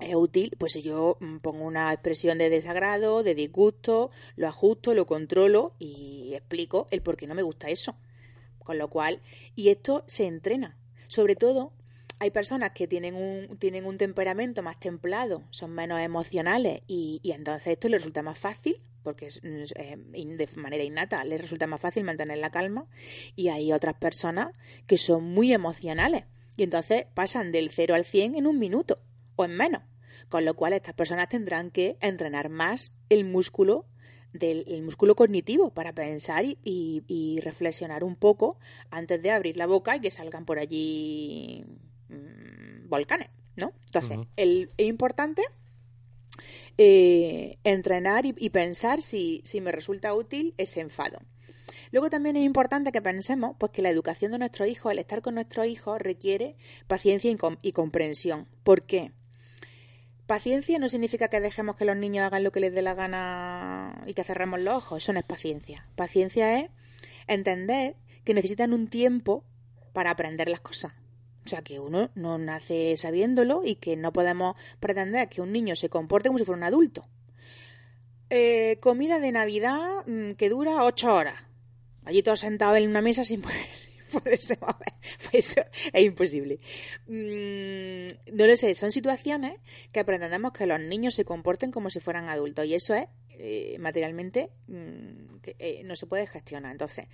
es 0.02 0.16
útil, 0.16 0.56
pues 0.58 0.74
si 0.74 0.82
yo 0.82 1.18
mm, 1.20 1.38
pongo 1.38 1.66
una 1.66 1.94
expresión 1.94 2.38
de 2.38 2.50
desagrado, 2.50 3.24
de 3.24 3.36
disgusto, 3.36 4.12
lo 4.36 4.48
ajusto, 4.48 4.94
lo 4.94 5.06
controlo 5.06 5.76
y 5.80 6.34
explico 6.34 6.88
el 6.92 7.02
por 7.02 7.18
qué 7.18 7.28
no 7.28 7.36
me 7.36 7.44
gusta 7.44 7.70
eso. 7.70 7.96
Con 8.60 8.78
lo 8.78 8.90
cual, 8.90 9.22
y 9.56 9.70
esto 9.70 10.04
se 10.08 10.28
entrena. 10.28 10.78
Sobre 11.12 11.36
todo, 11.36 11.74
hay 12.20 12.32
personas 12.32 12.72
que 12.72 12.88
tienen 12.88 13.16
un, 13.16 13.58
tienen 13.58 13.86
un 13.86 13.98
temperamento 13.98 14.64
más 14.64 14.80
templado, 14.80 15.44
son 15.50 15.74
menos 15.74 16.00
emocionales 16.00 16.84
y, 16.88 17.20
y 17.22 17.34
entonces 17.34 17.74
esto 17.74 17.90
les 17.90 18.00
resulta 18.00 18.22
más 18.22 18.40
fácil 18.40 18.82
porque 19.04 19.28
eh, 19.44 19.98
de 19.98 20.50
manera 20.56 20.86
innata 20.86 21.22
les 21.26 21.42
resulta 21.42 21.68
más 21.68 21.82
fácil 21.82 22.06
mantener 22.06 22.38
la 22.38 22.50
calma 22.50 22.88
y 23.36 23.50
hay 23.50 23.74
otras 23.74 23.96
personas 23.96 24.52
que 24.88 24.98
son 24.98 25.26
muy 25.26 25.52
emocionales 25.52 26.24
y 26.56 26.64
entonces 26.64 27.08
pasan 27.14 27.52
del 27.52 27.72
0 27.72 27.94
al 27.94 28.06
100 28.06 28.36
en 28.36 28.48
un 28.48 28.58
minuto 28.58 29.02
o 29.36 29.44
en 29.44 29.58
menos. 29.58 29.82
Con 30.30 30.46
lo 30.46 30.54
cual 30.54 30.72
estas 30.72 30.96
personas 30.96 31.28
tendrán 31.28 31.72
que 31.72 31.98
entrenar 32.00 32.48
más 32.48 32.96
el 33.10 33.26
músculo 33.26 33.86
del 34.34 34.82
músculo 34.84 35.16
cognitivo 35.16 35.72
para 35.72 35.94
pensar 35.94 36.46
y, 36.46 37.40
reflexionar 37.44 38.04
un 38.04 38.16
poco 38.16 38.58
antes 38.90 39.22
de 39.22 39.32
abrir 39.32 39.58
la 39.58 39.66
boca 39.66 39.96
y 39.96 40.00
que 40.00 40.12
salgan 40.12 40.46
por 40.46 40.60
allí 40.60 41.66
mm, 42.10 42.88
volcanes, 42.88 43.30
¿no? 43.56 43.74
Entonces, 43.86 44.20
es 44.38 44.70
importante 44.78 45.44
eh, 46.78 47.58
entrenar 47.64 48.26
y, 48.26 48.50
pensar 48.50 49.02
si, 49.02 49.44
me 49.62 49.72
resulta 49.72 50.14
útil 50.14 50.54
ese 50.58 50.82
enfado. 50.82 51.20
Luego 51.92 52.10
también 52.10 52.38
es 52.38 52.44
importante 52.44 52.92
que 52.92 53.02
pensemos 53.02 53.56
pues, 53.60 53.72
que 53.72 53.82
la 53.82 53.90
educación 53.90 54.32
de 54.32 54.40
nuestro 54.40 54.66
hijo, 54.66 54.90
el 54.90 55.00
estar 55.00 55.22
con 55.22 55.36
nuestro 55.36 55.66
hijo, 55.66 55.98
requiere 55.98 56.56
paciencia 56.88 57.30
y, 57.30 57.38
y 57.62 57.72
comprensión. 57.74 58.48
¿Por 58.64 58.84
qué? 58.84 59.12
Paciencia 60.32 60.80
no 60.80 60.88
significa 60.88 61.28
que 61.28 61.42
dejemos 61.42 61.76
que 61.76 61.84
los 61.84 61.98
niños 61.98 62.24
hagan 62.24 62.46
lo 62.46 62.54
que 62.54 62.62
les 62.62 62.74
dé 62.74 62.82
la 62.82 62.94
gana 62.94 64.02
y 64.08 64.14
que 64.14 64.24
cerremos 64.24 64.62
los 64.62 64.78
ojos. 64.78 65.04
Eso 65.04 65.12
no 65.12 65.20
es 65.20 65.26
paciencia. 65.26 65.86
Paciencia 65.98 66.58
es 66.58 66.70
entender 67.28 67.98
que 68.24 68.34
necesitan 68.34 68.72
un 68.72 68.88
tiempo 68.88 69.44
para 69.92 70.10
aprender 70.10 70.48
las 70.48 70.62
cosas. 70.62 70.94
O 71.46 71.50
sea, 71.50 71.62
que 71.64 71.82
uno 71.82 72.12
no 72.16 72.38
nace 72.38 72.96
sabiéndolo 72.96 73.64
y 73.66 73.76
que 73.76 73.98
no 73.98 74.14
podemos 74.14 74.56
pretender 74.80 75.28
que 75.28 75.42
un 75.42 75.52
niño 75.52 75.76
se 75.76 75.90
comporte 75.90 76.30
como 76.30 76.40
si 76.40 76.46
fuera 76.46 76.60
un 76.60 76.64
adulto. 76.64 77.10
Eh, 78.30 78.78
comida 78.80 79.20
de 79.20 79.34
Navidad 79.34 80.06
mm, 80.08 80.36
que 80.36 80.48
dura 80.48 80.86
ocho 80.86 81.14
horas. 81.14 81.44
Allí 82.06 82.24
todos 82.24 82.40
sentados 82.40 82.78
en 82.78 82.90
una 82.90 83.02
mesa 83.02 83.26
sin 83.26 83.42
poder, 83.42 83.68
Pues 84.24 84.52
eso 85.34 85.62
es 85.94 86.04
imposible. 86.04 86.60
Mm, 87.08 88.36
no 88.36 88.48
lo 88.48 88.56
sé, 88.56 88.74
son 88.76 88.92
situaciones 88.92 89.60
que 89.92 90.04
pretendemos 90.04 90.52
que 90.52 90.66
los 90.66 90.82
niños 90.82 91.14
se 91.16 91.26
comporten 91.26 91.72
como 91.72 91.90
si 91.90 92.00
fueran 92.00 92.30
adultos 92.30 92.66
y 92.66 92.76
eso 92.76 92.94
es 92.94 93.06
eh, 93.30 93.78
materialmente 93.80 94.52
mm, 94.68 95.38
eh, 95.44 95.82
no 95.86 95.96
se 95.96 96.06
puede 96.06 96.28
gestionar. 96.28 96.72
Entonces, 96.72 97.08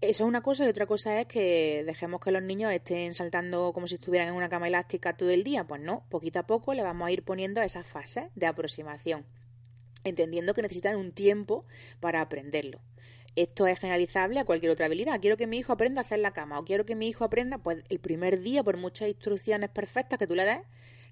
eso 0.00 0.24
es 0.24 0.28
una 0.28 0.42
cosa 0.42 0.64
y 0.64 0.68
otra 0.68 0.86
cosa 0.86 1.20
es 1.20 1.26
que 1.26 1.82
dejemos 1.84 2.20
que 2.20 2.30
los 2.30 2.42
niños 2.42 2.72
estén 2.72 3.14
saltando 3.14 3.72
como 3.72 3.88
si 3.88 3.96
estuvieran 3.96 4.28
en 4.28 4.34
una 4.34 4.48
cama 4.48 4.68
elástica 4.68 5.16
todo 5.16 5.30
el 5.30 5.44
día. 5.44 5.66
Pues 5.66 5.80
no, 5.80 6.04
poquito 6.08 6.38
a 6.38 6.46
poco 6.46 6.74
le 6.74 6.82
vamos 6.82 7.08
a 7.08 7.10
ir 7.10 7.24
poniendo 7.24 7.62
esas 7.62 7.86
fases 7.86 8.24
de 8.34 8.46
aproximación, 8.46 9.26
entendiendo 10.04 10.54
que 10.54 10.62
necesitan 10.62 10.96
un 10.96 11.12
tiempo 11.12 11.66
para 12.00 12.20
aprenderlo 12.20 12.80
esto 13.36 13.66
es 13.66 13.78
generalizable 13.78 14.40
a 14.40 14.44
cualquier 14.44 14.72
otra 14.72 14.86
habilidad. 14.86 15.20
Quiero 15.20 15.36
que 15.36 15.46
mi 15.46 15.58
hijo 15.58 15.72
aprenda 15.72 16.00
a 16.00 16.04
hacer 16.04 16.18
la 16.18 16.32
cama 16.32 16.58
o 16.58 16.64
quiero 16.64 16.84
que 16.84 16.96
mi 16.96 17.08
hijo 17.08 17.24
aprenda, 17.24 17.58
pues 17.58 17.84
el 17.88 18.00
primer 18.00 18.40
día, 18.40 18.62
por 18.62 18.76
muchas 18.76 19.08
instrucciones 19.08 19.70
perfectas 19.70 20.18
que 20.18 20.26
tú 20.26 20.34
le 20.34 20.44
des, 20.44 20.60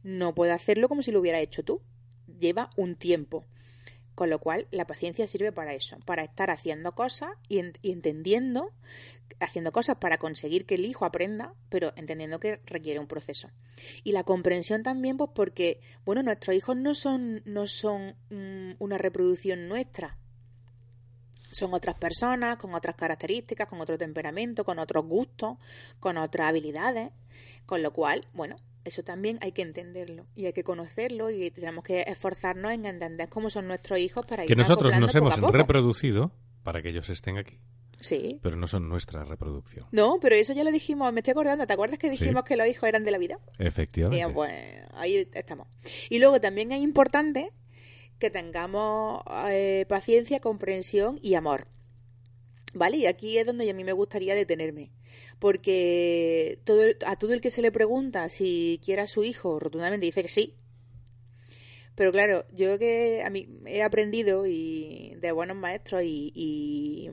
no 0.02 0.34
puede 0.34 0.52
hacerlo 0.52 0.88
como 0.88 1.02
si 1.02 1.12
lo 1.12 1.20
hubiera 1.20 1.40
hecho 1.40 1.62
tú. 1.64 1.82
Lleva 2.38 2.70
un 2.76 2.96
tiempo. 2.96 3.44
Con 4.16 4.30
lo 4.30 4.38
cual, 4.38 4.66
la 4.70 4.86
paciencia 4.86 5.26
sirve 5.26 5.52
para 5.52 5.74
eso, 5.74 5.98
para 6.06 6.24
estar 6.24 6.50
haciendo 6.50 6.94
cosas 6.94 7.28
y, 7.48 7.58
entendiendo, 7.58 8.72
haciendo 9.40 9.72
cosas 9.72 9.96
para 9.96 10.16
conseguir 10.16 10.64
que 10.64 10.76
el 10.76 10.86
hijo 10.86 11.04
aprenda, 11.04 11.52
pero 11.68 11.92
entendiendo 11.96 12.40
que 12.40 12.60
requiere 12.64 12.98
un 12.98 13.08
proceso. 13.08 13.50
Y 14.04 14.12
la 14.12 14.24
comprensión 14.24 14.82
también, 14.82 15.18
pues 15.18 15.30
porque, 15.34 15.80
bueno, 16.06 16.22
nuestros 16.22 16.56
hijos 16.56 16.78
no 16.78 16.94
son, 16.94 17.42
no 17.44 17.66
son 17.66 18.16
mm, 18.30 18.76
una 18.78 18.96
reproducción 18.96 19.68
nuestra, 19.68 20.16
son 21.56 21.72
otras 21.72 21.96
personas, 21.96 22.58
con 22.58 22.74
otras 22.74 22.96
características, 22.96 23.66
con 23.66 23.80
otro 23.80 23.96
temperamento, 23.96 24.62
con 24.64 24.78
otros 24.78 25.06
gustos, 25.06 25.56
con 26.00 26.18
otras 26.18 26.48
habilidades. 26.48 27.12
Con 27.64 27.82
lo 27.82 27.92
cual, 27.92 28.28
bueno, 28.34 28.56
eso 28.84 29.02
también 29.02 29.38
hay 29.40 29.52
que 29.52 29.62
entenderlo 29.62 30.26
y 30.34 30.46
hay 30.46 30.52
que 30.52 30.62
conocerlo 30.64 31.30
y 31.30 31.50
tenemos 31.50 31.82
que 31.82 32.02
esforzarnos 32.02 32.72
en 32.72 32.84
entender 32.84 33.28
cómo 33.28 33.48
son 33.48 33.68
nuestros 33.68 33.98
hijos 33.98 34.26
para 34.26 34.44
que 34.44 34.54
nosotros 34.54 34.98
nos 35.00 35.14
hemos 35.14 35.36
reproducido 35.38 36.30
para 36.62 36.82
que 36.82 36.90
ellos 36.90 37.08
estén 37.08 37.38
aquí. 37.38 37.58
Sí. 38.00 38.38
Pero 38.42 38.56
no 38.56 38.66
son 38.66 38.88
nuestra 38.88 39.24
reproducción. 39.24 39.86
No, 39.90 40.18
pero 40.20 40.34
eso 40.34 40.52
ya 40.52 40.62
lo 40.62 40.70
dijimos, 40.70 41.10
me 41.14 41.20
estoy 41.20 41.32
acordando, 41.32 41.66
¿te 41.66 41.72
acuerdas 41.72 41.98
que 41.98 42.10
dijimos 42.10 42.44
que 42.44 42.56
los 42.56 42.68
hijos 42.68 42.86
eran 42.86 43.04
de 43.04 43.10
la 43.10 43.18
vida? 43.18 43.38
Efectivamente. 43.58 44.28
Y 44.28 44.34
pues 44.34 44.52
ahí 44.92 45.26
estamos. 45.32 45.68
Y 46.10 46.18
luego 46.18 46.38
también 46.38 46.72
es 46.72 46.82
importante 46.82 47.50
que 48.18 48.30
tengamos 48.30 49.22
eh, 49.50 49.86
paciencia, 49.88 50.40
comprensión 50.40 51.18
y 51.22 51.34
amor. 51.34 51.68
¿Vale? 52.74 52.98
Y 52.98 53.06
aquí 53.06 53.38
es 53.38 53.46
donde 53.46 53.68
a 53.70 53.74
mí 53.74 53.84
me 53.84 53.92
gustaría 53.92 54.34
detenerme. 54.34 54.90
Porque 55.38 56.60
todo, 56.64 56.82
a 57.06 57.16
todo 57.16 57.32
el 57.32 57.40
que 57.40 57.50
se 57.50 57.62
le 57.62 57.72
pregunta 57.72 58.28
si 58.28 58.80
quiere 58.84 59.02
a 59.02 59.06
su 59.06 59.24
hijo, 59.24 59.58
rotundamente 59.58 60.06
dice 60.06 60.22
que 60.22 60.28
sí. 60.28 60.56
Pero 61.94 62.12
claro, 62.12 62.44
yo 62.52 62.78
que 62.78 63.22
a 63.24 63.30
mí 63.30 63.48
he 63.64 63.82
aprendido 63.82 64.46
y 64.46 65.14
de 65.18 65.32
buenos 65.32 65.56
maestros 65.56 66.02
y, 66.02 66.30
y 66.34 67.10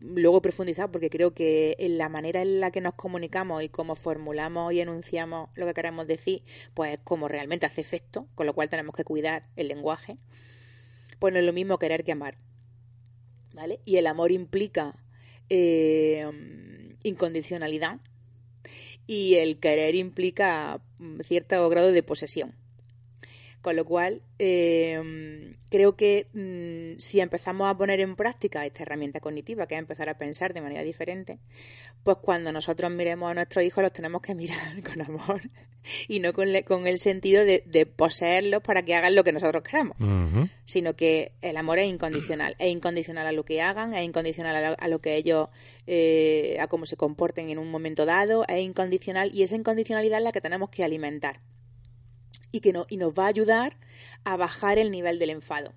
luego 0.00 0.40
profundizar 0.40 0.90
porque 0.90 1.10
creo 1.10 1.34
que 1.34 1.76
en 1.78 1.98
la 1.98 2.08
manera 2.08 2.40
en 2.40 2.60
la 2.60 2.70
que 2.70 2.80
nos 2.80 2.94
comunicamos 2.94 3.62
y 3.62 3.68
cómo 3.68 3.94
formulamos 3.94 4.72
y 4.72 4.80
enunciamos 4.80 5.50
lo 5.54 5.66
que 5.66 5.74
queremos 5.74 6.06
decir, 6.06 6.42
pues 6.74 6.98
como 7.04 7.28
realmente 7.28 7.66
hace 7.66 7.80
efecto, 7.80 8.28
con 8.34 8.46
lo 8.46 8.54
cual 8.54 8.68
tenemos 8.68 8.94
que 8.94 9.04
cuidar 9.04 9.46
el 9.56 9.68
lenguaje, 9.68 10.16
pues 11.18 11.34
no 11.34 11.38
es 11.38 11.44
lo 11.44 11.52
mismo 11.52 11.78
querer 11.78 12.02
que 12.02 12.12
amar, 12.12 12.36
¿vale? 13.54 13.80
Y 13.84 13.96
el 13.96 14.06
amor 14.06 14.32
implica 14.32 14.96
eh, 15.50 16.26
incondicionalidad 17.02 18.00
y 19.06 19.34
el 19.34 19.58
querer 19.58 19.96
implica 19.96 20.80
mm, 20.98 21.20
cierto 21.20 21.68
grado 21.68 21.92
de 21.92 22.02
posesión. 22.02 22.54
Con 23.62 23.76
lo 23.76 23.84
cual, 23.84 24.22
em, 24.38 25.56
creo 25.68 25.94
que 25.94 26.28
mm, 26.32 26.98
si 26.98 27.20
empezamos 27.20 27.68
a 27.68 27.76
poner 27.76 28.00
en 28.00 28.16
práctica 28.16 28.64
esta 28.64 28.84
herramienta 28.84 29.20
cognitiva, 29.20 29.66
que 29.66 29.74
es 29.74 29.80
empezar 29.80 30.08
a 30.08 30.16
pensar 30.16 30.54
de 30.54 30.62
manera 30.62 30.82
diferente, 30.82 31.38
pues 32.02 32.16
cuando 32.22 32.52
nosotros 32.52 32.90
miremos 32.90 33.30
a 33.30 33.34
nuestros 33.34 33.62
hijos 33.62 33.82
los 33.82 33.92
tenemos 33.92 34.22
que 34.22 34.34
mirar 34.34 34.82
con 34.82 35.02
amor 35.02 35.42
y 36.08 36.20
no 36.20 36.32
con, 36.32 36.48
con 36.66 36.86
el 36.86 36.98
sentido 36.98 37.44
de, 37.44 37.60
poseerlos 37.96 38.62
para 38.62 38.82
que 38.82 38.94
hagan 38.94 39.14
lo 39.14 39.24
que 39.24 39.32
nosotros 39.32 39.62
queremos, 39.62 39.96
sino 40.64 40.94
que 40.94 41.32
el 41.42 41.56
amor 41.56 41.78
es 41.78 41.88
incondicional, 41.88 42.56
es 42.58 42.68
incondicional 42.68 43.26
a 43.26 43.32
lo 43.32 43.44
que 43.44 43.60
hagan, 43.60 43.94
es 43.94 44.04
incondicional 44.04 44.76
a 44.78 44.88
lo, 44.88 45.00
que 45.00 45.16
ellos, 45.16 45.48
eh, 45.86 46.56
a 46.60 46.66
cómo 46.68 46.86
se 46.86 46.96
comporten 46.96 47.50
en 47.50 47.58
un 47.58 47.70
momento 47.70 48.06
dado, 48.06 48.44
es 48.48 48.60
incondicional 48.60 49.34
y 49.34 49.42
esa 49.42 49.56
incondicionalidad 49.56 50.18
es 50.18 50.24
la 50.24 50.32
que 50.32 50.40
tenemos 50.40 50.70
que 50.70 50.84
alimentar 50.84 51.40
y 52.52 52.60
que 52.60 52.72
no, 52.72 52.86
y 52.88 52.96
nos 52.96 53.12
va 53.12 53.24
a 53.24 53.28
ayudar 53.28 53.76
a 54.24 54.36
bajar 54.36 54.78
el 54.78 54.90
nivel 54.90 55.18
del 55.18 55.30
enfado. 55.30 55.72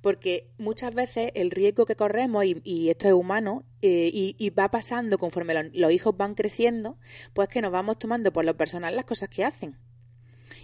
Porque 0.00 0.48
muchas 0.58 0.94
veces 0.94 1.30
el 1.34 1.50
riesgo 1.50 1.84
que 1.84 1.96
corremos, 1.96 2.44
y, 2.44 2.88
esto 2.90 3.08
es 3.08 3.14
humano, 3.14 3.64
eh, 3.82 4.10
y, 4.12 4.50
va 4.50 4.70
pasando 4.70 5.18
conforme 5.18 5.70
los, 5.72 5.92
hijos 5.92 6.16
van 6.16 6.34
creciendo, 6.34 6.96
pues 7.34 7.48
que 7.48 7.60
nos 7.60 7.72
vamos 7.72 7.98
tomando 7.98 8.32
por 8.32 8.44
lo 8.44 8.56
personal 8.56 8.96
las 8.96 9.04
cosas 9.04 9.28
que 9.28 9.44
hacen. 9.44 9.76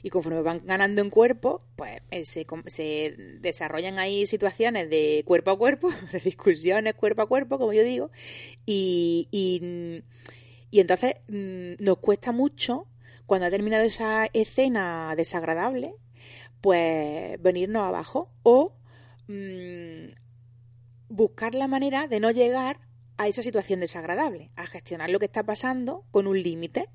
Y 0.02 0.10
conforme 0.10 0.42
van 0.42 0.62
ganando 0.64 1.02
en 1.02 1.10
cuerpo, 1.10 1.60
pues 1.74 2.00
eh, 2.10 2.24
se, 2.24 2.46
se, 2.66 3.16
desarrollan 3.40 3.98
ahí 3.98 4.26
situaciones 4.26 4.88
de 4.88 5.22
cuerpo 5.26 5.50
a 5.50 5.58
cuerpo, 5.58 5.90
de 6.12 6.20
discusiones 6.20 6.94
cuerpo 6.94 7.22
a 7.22 7.26
cuerpo, 7.26 7.58
como 7.58 7.72
yo 7.72 7.82
digo, 7.82 8.10
y, 8.64 9.28
y, 9.30 10.02
y 10.70 10.80
entonces 10.80 11.16
mm, 11.28 11.82
nos 11.82 11.98
cuesta 11.98 12.32
mucho 12.32 12.86
cuando 13.26 13.46
ha 13.46 13.50
terminado 13.50 13.84
esa 13.84 14.26
escena 14.32 15.14
desagradable, 15.16 15.94
pues 16.60 17.40
venirnos 17.42 17.82
abajo 17.82 18.30
o 18.42 18.72
mm, 19.28 20.14
buscar 21.08 21.54
la 21.54 21.68
manera 21.68 22.06
de 22.06 22.20
no 22.20 22.30
llegar 22.30 22.80
a 23.18 23.28
esa 23.28 23.42
situación 23.42 23.80
desagradable, 23.80 24.50
a 24.56 24.66
gestionar 24.66 25.10
lo 25.10 25.18
que 25.18 25.26
está 25.26 25.42
pasando 25.42 26.04
con 26.10 26.26
un 26.26 26.42
límite, 26.42 26.88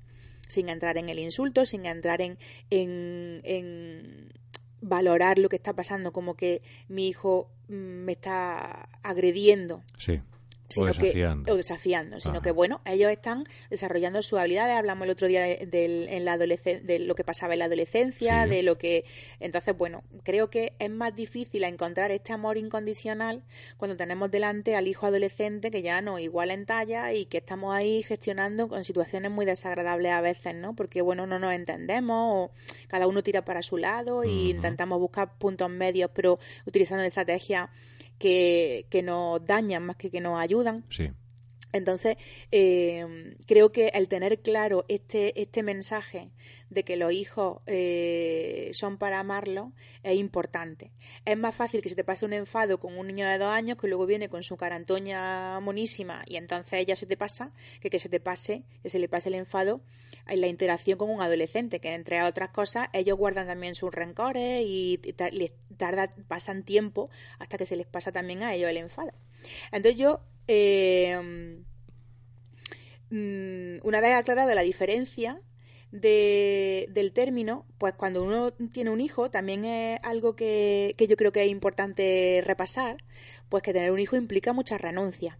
sin 0.48 0.68
entrar 0.68 0.98
en 0.98 1.08
el 1.08 1.18
insulto, 1.18 1.66
sin 1.66 1.86
entrar 1.86 2.20
en, 2.20 2.38
en, 2.70 4.32
valorar 4.80 5.38
lo 5.38 5.48
que 5.48 5.56
está 5.56 5.74
pasando, 5.74 6.12
como 6.12 6.34
que 6.34 6.62
mi 6.88 7.08
hijo 7.08 7.50
mm, 7.68 7.74
me 7.74 8.12
está 8.12 8.88
agrediendo. 9.02 9.82
Sí 9.98 10.20
o 10.76 10.86
desafiando. 10.86 11.52
o 11.52 11.56
desafiando, 11.56 12.20
sino 12.20 12.42
que 12.42 12.50
bueno, 12.50 12.80
ellos 12.84 13.10
están 13.10 13.44
desarrollando 13.70 14.22
sus 14.22 14.38
habilidades. 14.38 14.76
Hablamos 14.76 15.04
el 15.04 15.10
otro 15.10 15.28
día 15.28 15.42
de, 15.42 16.06
en 16.10 16.24
la 16.24 16.38
de 16.38 16.98
lo 17.00 17.14
que 17.14 17.24
pasaba 17.24 17.52
en 17.54 17.60
la 17.60 17.64
adolescencia, 17.66 18.46
de 18.46 18.62
lo 18.62 18.78
que. 18.78 19.04
Entonces, 19.40 19.76
bueno, 19.76 20.02
creo 20.22 20.50
que 20.50 20.74
es 20.78 20.90
más 20.90 21.14
difícil 21.14 21.64
encontrar 21.64 22.10
este 22.10 22.32
amor 22.32 22.56
incondicional 22.56 23.42
cuando 23.76 23.96
tenemos 23.96 24.30
delante 24.30 24.76
al 24.76 24.88
hijo 24.88 25.06
adolescente 25.06 25.70
que 25.70 25.82
ya 25.82 26.00
no 26.00 26.18
iguala 26.18 26.54
en 26.54 26.66
talla 26.66 27.12
y 27.12 27.26
que 27.26 27.38
estamos 27.38 27.74
ahí 27.74 28.02
gestionando 28.02 28.68
con 28.68 28.84
situaciones 28.84 29.30
muy 29.30 29.46
desagradables 29.46 30.12
a 30.12 30.20
veces, 30.20 30.54
¿no? 30.54 30.74
Porque, 30.74 31.02
bueno, 31.02 31.26
no 31.26 31.38
nos 31.38 31.52
entendemos 31.54 32.50
o 32.50 32.50
cada 32.88 33.06
uno 33.06 33.22
tira 33.22 33.44
para 33.44 33.62
su 33.62 33.76
lado 33.76 34.24
y 34.24 34.50
intentamos 34.50 34.98
buscar 34.98 35.36
puntos 35.38 35.70
medios, 35.70 36.10
pero 36.14 36.38
utilizando 36.66 37.04
estrategias 37.04 37.70
que, 38.22 39.02
nos 39.04 39.44
dañan 39.44 39.84
más 39.84 39.96
que 39.96 40.10
que 40.10 40.20
nos 40.20 40.38
ayudan. 40.38 40.84
Sí. 40.90 41.10
Entonces, 41.72 42.16
eh, 42.50 43.34
creo 43.46 43.72
que 43.72 43.88
el 43.88 44.06
tener 44.06 44.40
claro 44.40 44.84
este, 44.88 45.40
este 45.40 45.62
mensaje 45.62 46.30
de 46.68 46.84
que 46.84 46.96
los 46.96 47.12
hijos 47.12 47.60
eh, 47.66 48.70
son 48.74 48.98
para 48.98 49.20
amarlos 49.20 49.68
es 50.02 50.16
importante. 50.16 50.92
Es 51.24 51.36
más 51.38 51.54
fácil 51.54 51.80
que 51.80 51.88
se 51.88 51.94
te 51.94 52.04
pase 52.04 52.26
un 52.26 52.34
enfado 52.34 52.78
con 52.78 52.98
un 52.98 53.06
niño 53.06 53.26
de 53.26 53.38
dos 53.38 53.48
años 53.48 53.78
que 53.78 53.88
luego 53.88 54.04
viene 54.04 54.28
con 54.28 54.42
su 54.42 54.56
carantoña 54.58 55.60
monísima 55.60 56.24
y 56.26 56.36
entonces 56.36 56.74
ella 56.74 56.94
se 56.94 57.06
te 57.06 57.16
pasa, 57.16 57.52
que 57.80 57.88
que 57.88 57.98
se 57.98 58.10
te 58.10 58.20
pase, 58.20 58.64
que 58.82 58.90
se 58.90 58.98
le 58.98 59.08
pase 59.08 59.30
el 59.30 59.36
enfado 59.36 59.80
en 59.80 59.80
la 60.26 60.46
interacción 60.46 60.98
con 60.98 61.10
un 61.10 61.20
adolescente, 61.20 61.80
que 61.80 61.94
entre 61.94 62.22
otras 62.22 62.50
cosas 62.50 62.88
ellos 62.92 63.18
guardan 63.18 63.46
también 63.46 63.74
sus 63.74 63.92
rencores 63.92 64.62
y 64.64 65.00
les 65.32 65.52
tarda, 65.76 66.10
pasan 66.28 66.62
tiempo 66.62 67.10
hasta 67.38 67.58
que 67.58 67.66
se 67.66 67.76
les 67.76 67.86
pasa 67.86 68.12
también 68.12 68.42
a 68.42 68.54
ellos 68.54 68.70
el 68.70 68.76
enfado. 68.78 69.12
Entonces 69.72 69.96
yo... 69.96 70.20
Eh, 70.48 71.62
mm, 73.10 73.86
una 73.86 74.00
vez 74.00 74.14
aclarada 74.14 74.54
la 74.54 74.62
diferencia 74.62 75.40
de, 75.92 76.88
del 76.90 77.12
término, 77.12 77.66
pues 77.78 77.94
cuando 77.94 78.24
uno 78.24 78.52
tiene 78.52 78.90
un 78.90 79.00
hijo, 79.00 79.30
también 79.30 79.64
es 79.64 80.00
algo 80.02 80.34
que, 80.34 80.94
que 80.98 81.06
yo 81.06 81.16
creo 81.16 81.32
que 81.32 81.44
es 81.44 81.50
importante 81.50 82.42
repasar, 82.44 83.04
pues 83.48 83.62
que 83.62 83.72
tener 83.72 83.92
un 83.92 84.00
hijo 84.00 84.16
implica 84.16 84.52
mucha 84.52 84.78
renuncia 84.78 85.38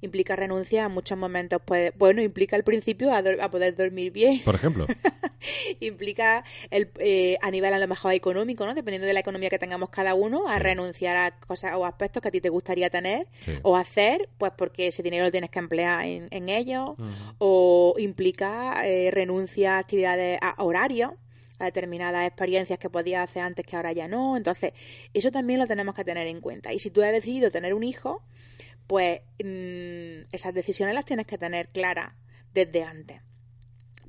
implica 0.00 0.36
renuncia 0.36 0.84
a 0.84 0.88
muchos 0.88 1.16
momentos. 1.18 1.60
Pues, 1.64 1.92
bueno, 1.96 2.22
implica 2.22 2.56
al 2.56 2.64
principio 2.64 3.12
a, 3.12 3.50
poder 3.50 3.76
dormir 3.76 4.12
bien. 4.12 4.42
Por 4.44 4.54
ejemplo. 4.54 4.86
implica 5.80 6.44
el, 6.70 6.90
eh, 6.98 7.36
a 7.40 7.50
nivel 7.50 7.72
a 7.72 7.78
lo 7.78 7.88
mejor 7.88 8.12
económico, 8.12 8.66
¿no? 8.66 8.74
Dependiendo 8.74 9.06
de 9.06 9.14
la 9.14 9.20
economía 9.20 9.50
que 9.50 9.58
tengamos 9.58 9.90
cada 9.90 10.14
uno, 10.14 10.48
a 10.48 10.58
renunciar 10.58 11.16
a 11.16 11.38
cosas 11.40 11.74
o 11.76 11.86
aspectos 11.86 12.22
que 12.22 12.28
a 12.28 12.30
ti 12.30 12.40
te 12.40 12.48
gustaría 12.48 12.90
tener 12.90 13.26
o 13.62 13.76
hacer, 13.76 14.28
pues 14.38 14.52
porque 14.56 14.88
ese 14.88 15.02
dinero 15.02 15.24
lo 15.24 15.30
tienes 15.30 15.50
que 15.50 15.58
emplear 15.58 16.04
en, 16.04 16.28
en 16.30 16.48
ello. 16.48 16.96
O 17.38 17.94
implica 17.98 18.86
eh, 18.86 19.10
renuncia 19.10 19.76
a 19.76 19.78
actividades, 19.78 20.38
a 20.42 20.62
horarios 20.62 21.12
a 21.60 21.66
determinadas 21.66 22.26
experiencias 22.26 22.78
que 22.78 22.90
podías 22.90 23.22
hacer 23.22 23.42
antes 23.42 23.64
que 23.64 23.76
ahora 23.76 23.92
ya 23.92 24.08
no. 24.08 24.36
Entonces, 24.36 24.72
eso 25.14 25.30
también 25.30 25.60
lo 25.60 25.66
tenemos 25.66 25.94
que 25.94 26.04
tener 26.04 26.26
en 26.26 26.40
cuenta. 26.40 26.72
Y 26.72 26.78
si 26.78 26.90
tú 26.90 27.02
has 27.02 27.12
decidido 27.12 27.50
tener 27.50 27.74
un 27.74 27.84
hijo, 27.84 28.22
pues 28.90 29.20
mm, 29.38 30.26
esas 30.32 30.52
decisiones 30.52 30.96
las 30.96 31.04
tienes 31.04 31.24
que 31.24 31.38
tener 31.38 31.68
claras 31.68 32.12
desde 32.52 32.82
antes. 32.82 33.22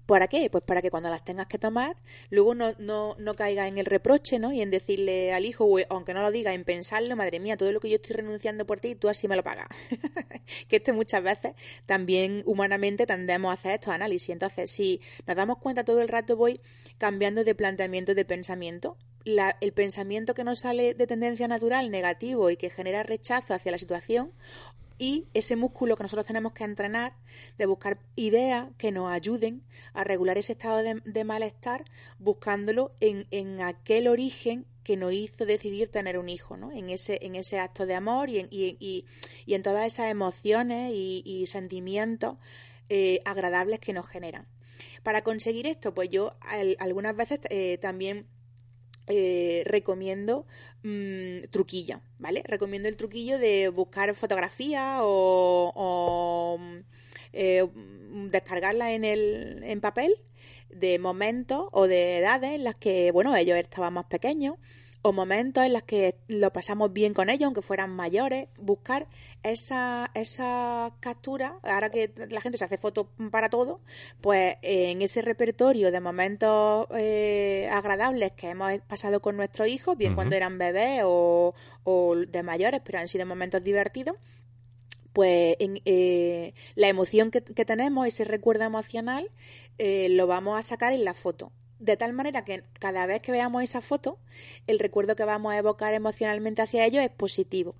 ¿Para 0.07 0.27
qué? 0.27 0.49
Pues 0.49 0.63
para 0.63 0.81
que 0.81 0.89
cuando 0.89 1.07
las 1.11 1.23
tengas 1.23 1.45
que 1.45 1.59
tomar, 1.59 1.97
luego 2.31 2.55
no, 2.55 2.73
no, 2.79 3.15
no 3.19 3.35
caiga 3.35 3.67
en 3.67 3.77
el 3.77 3.85
reproche, 3.85 4.39
¿no? 4.39 4.51
Y 4.51 4.59
en 4.59 4.71
decirle 4.71 5.33
al 5.33 5.45
hijo, 5.45 5.69
aunque 5.89 6.15
no 6.15 6.23
lo 6.23 6.31
diga, 6.31 6.55
en 6.55 6.63
pensarlo, 6.63 7.15
madre 7.15 7.39
mía, 7.39 7.57
todo 7.57 7.71
lo 7.71 7.79
que 7.79 7.91
yo 7.91 7.97
estoy 7.97 8.15
renunciando 8.15 8.65
por 8.65 8.79
ti, 8.79 8.95
tú 8.95 9.07
así 9.07 9.27
me 9.27 9.35
lo 9.35 9.43
pagas. 9.43 9.67
que 10.67 10.77
este 10.77 10.93
muchas 10.93 11.21
veces 11.21 11.53
también 11.85 12.41
humanamente 12.47 13.05
tendemos 13.05 13.51
a 13.51 13.53
hacer 13.53 13.73
estos 13.73 13.93
análisis. 13.93 14.29
Entonces, 14.29 14.71
si 14.71 14.99
nos 15.27 15.37
damos 15.37 15.59
cuenta 15.59 15.83
todo 15.83 16.01
el 16.01 16.07
rato, 16.07 16.35
voy 16.35 16.59
cambiando 16.97 17.43
de 17.43 17.53
planteamiento 17.53 18.15
de 18.15 18.25
pensamiento. 18.25 18.97
El 19.25 19.73
pensamiento 19.73 20.33
que 20.33 20.43
nos 20.43 20.59
sale 20.59 20.93
de 20.93 21.07
tendencia 21.07 21.47
natural 21.47 21.91
negativo 21.91 22.49
y 22.49 22.57
que 22.57 22.69
genera 22.69 23.03
rechazo 23.03 23.53
hacia 23.53 23.71
la 23.71 23.77
situación 23.77 24.31
y 25.01 25.25
ese 25.33 25.55
músculo 25.55 25.97
que 25.97 26.03
nosotros 26.03 26.27
tenemos 26.27 26.53
que 26.53 26.63
entrenar 26.63 27.15
de 27.57 27.65
buscar 27.65 27.97
ideas 28.15 28.67
que 28.77 28.91
nos 28.91 29.11
ayuden 29.11 29.63
a 29.93 30.03
regular 30.03 30.37
ese 30.37 30.51
estado 30.51 30.83
de, 30.83 31.23
malestar 31.23 31.85
buscándolo 32.19 32.93
en, 32.99 33.25
en, 33.31 33.61
aquel 33.61 34.07
origen 34.07 34.67
que 34.83 34.97
nos 34.97 35.11
hizo 35.11 35.47
decidir 35.47 35.89
tener 35.89 36.19
un 36.19 36.29
hijo, 36.29 36.55
¿no? 36.55 36.71
En 36.71 36.91
ese, 36.91 37.17
en 37.23 37.35
ese 37.35 37.57
acto 37.59 37.87
de 37.87 37.95
amor 37.95 38.29
y 38.29 38.39
en, 38.39 38.47
y, 38.51 38.77
y, 38.79 39.05
y 39.47 39.55
en 39.55 39.63
todas 39.63 39.87
esas 39.87 40.11
emociones 40.11 40.91
y, 40.93 41.45
sentimientos 41.47 42.37
eh, 42.89 43.21
agradables 43.25 43.79
que 43.79 43.93
nos 43.93 44.07
generan. 44.07 44.45
Para 45.01 45.23
conseguir 45.23 45.65
esto, 45.65 45.95
pues 45.95 46.09
yo 46.09 46.35
algunas 46.77 47.15
veces 47.15 47.39
eh, 47.49 47.79
también 47.81 48.27
eh, 49.07 49.63
recomiendo 49.65 50.45
mmm, 50.83 51.43
truquillo, 51.51 52.01
¿vale? 52.19 52.43
Recomiendo 52.45 52.87
el 52.89 52.97
truquillo 52.97 53.37
de 53.39 53.69
buscar 53.69 54.13
fotografías 54.15 54.99
o, 55.01 56.59
eh, 57.33 57.67
descargarla 58.29 58.93
en, 58.93 59.03
el, 59.03 59.61
en 59.63 59.81
papel 59.81 60.15
de 60.69 60.99
momentos 60.99 61.67
o 61.71 61.87
de 61.87 62.19
edades 62.19 62.51
en 62.51 62.63
las 62.63 62.75
que, 62.75 63.11
bueno, 63.11 63.35
ellos 63.35 63.57
estaban 63.57 63.93
más 63.93 64.05
pequeños 64.05 64.55
o 65.01 65.13
momentos 65.13 65.63
en 65.63 65.73
los 65.73 65.83
que 65.83 66.15
lo 66.27 66.53
pasamos 66.53 66.93
bien 66.93 67.13
con 67.13 67.29
ellos, 67.29 67.45
aunque 67.45 67.61
fueran 67.61 67.89
mayores, 67.89 68.47
buscar 68.57 69.07
esa, 69.43 70.11
esa 70.13 70.93
captura, 70.99 71.57
ahora 71.63 71.89
que 71.89 72.11
la 72.29 72.41
gente 72.41 72.57
se 72.57 72.65
hace 72.65 72.77
fotos 72.77 73.07
para 73.31 73.49
todo, 73.49 73.81
pues 74.21 74.55
en 74.61 75.01
ese 75.01 75.21
repertorio 75.21 75.91
de 75.91 75.99
momentos 75.99 76.87
eh, 76.95 77.67
agradables 77.71 78.31
que 78.33 78.49
hemos 78.49 78.71
pasado 78.81 79.21
con 79.21 79.37
nuestros 79.37 79.67
hijos, 79.67 79.97
bien 79.97 80.15
cuando 80.15 80.35
eran 80.35 80.57
bebés 80.57 81.01
o, 81.05 81.55
o 81.83 82.15
de 82.15 82.43
mayores, 82.43 82.81
pero 82.83 82.99
han 82.99 83.07
sido 83.07 83.25
momentos 83.25 83.63
divertidos, 83.63 84.15
pues 85.13 85.55
en, 85.59 85.81
eh, 85.85 86.53
la 86.75 86.87
emoción 86.87 87.31
que, 87.31 87.41
tenemos, 87.41 88.07
ese 88.07 88.23
recuerdo 88.23 88.63
emocional, 88.63 89.29
eh, 89.77 90.07
lo 90.09 90.27
vamos 90.27 90.57
a 90.57 90.63
sacar 90.63 90.93
en 90.93 91.03
la 91.03 91.13
foto 91.13 91.51
de 91.81 91.97
tal 91.97 92.13
manera 92.13 92.45
que 92.45 92.63
cada 92.79 93.05
vez 93.07 93.21
que 93.21 93.31
veamos 93.31 93.63
esa 93.63 93.81
foto, 93.81 94.19
el 94.67 94.79
recuerdo 94.79 95.15
que 95.15 95.25
vamos 95.25 95.51
a 95.51 95.57
evocar 95.57 95.93
emocionalmente 95.93 96.61
hacia 96.61 96.85
ellos 96.85 97.03
es 97.03 97.09
positivo 97.09 97.75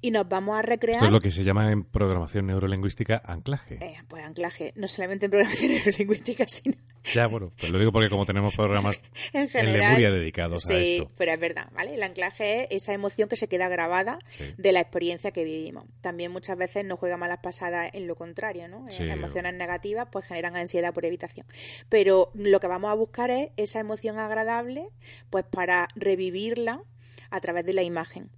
y 0.00 0.10
nos 0.10 0.28
vamos 0.28 0.58
a 0.58 0.62
recrear. 0.62 0.96
Esto 0.96 1.06
es 1.06 1.12
lo 1.12 1.20
que 1.20 1.30
se 1.30 1.44
llama 1.44 1.70
en 1.70 1.84
programación 1.84 2.46
neurolingüística 2.46 3.22
anclaje. 3.24 3.78
Eh, 3.80 3.96
pues 4.08 4.24
anclaje, 4.24 4.72
no 4.76 4.88
solamente 4.88 5.26
en 5.26 5.30
programación 5.30 5.72
neurolingüística, 5.84 6.46
sino. 6.48 6.76
Ya, 7.14 7.28
bueno, 7.28 7.52
pues 7.56 7.70
lo 7.70 7.78
digo 7.78 7.92
porque 7.92 8.08
como 8.08 8.26
tenemos 8.26 8.54
programas 8.54 9.00
en, 9.32 9.48
general, 9.48 9.78
Lemuria 9.78 10.10
dedicados 10.10 10.68
a 10.68 10.74
esto. 10.74 11.04
Sí, 11.04 11.10
pero 11.16 11.32
es 11.32 11.40
verdad, 11.40 11.68
¿vale? 11.72 11.94
El 11.94 12.02
anclaje 12.02 12.64
es 12.64 12.82
esa 12.82 12.94
emoción 12.94 13.28
que 13.28 13.36
se 13.36 13.48
queda 13.48 13.68
grabada 13.68 14.18
de 14.56 14.72
la 14.72 14.80
experiencia 14.80 15.30
que 15.30 15.44
vivimos. 15.44 15.84
También 16.00 16.32
muchas 16.32 16.56
veces 16.56 16.84
nos 16.84 16.98
juega 16.98 17.16
malas 17.16 17.38
pasadas 17.42 17.90
en 17.92 18.06
lo 18.06 18.16
contrario, 18.16 18.68
¿no? 18.68 18.84
Las 18.86 19.00
emociones 19.00 19.54
negativas 19.54 20.08
pues 20.10 20.24
generan 20.24 20.56
ansiedad 20.56 20.92
por 20.92 21.04
evitación. 21.04 21.46
Pero 21.88 22.30
lo 22.34 22.60
que 22.60 22.66
vamos 22.66 22.90
a 22.90 22.94
buscar 22.94 23.30
es 23.30 23.50
esa 23.56 23.80
emoción 23.80 24.18
agradable, 24.18 24.88
pues 25.30 25.44
para 25.44 25.88
revivirla 25.94 26.82
a 27.30 27.40
través 27.40 27.64
de 27.64 27.72
la 27.72 27.82
imagen 27.82 28.30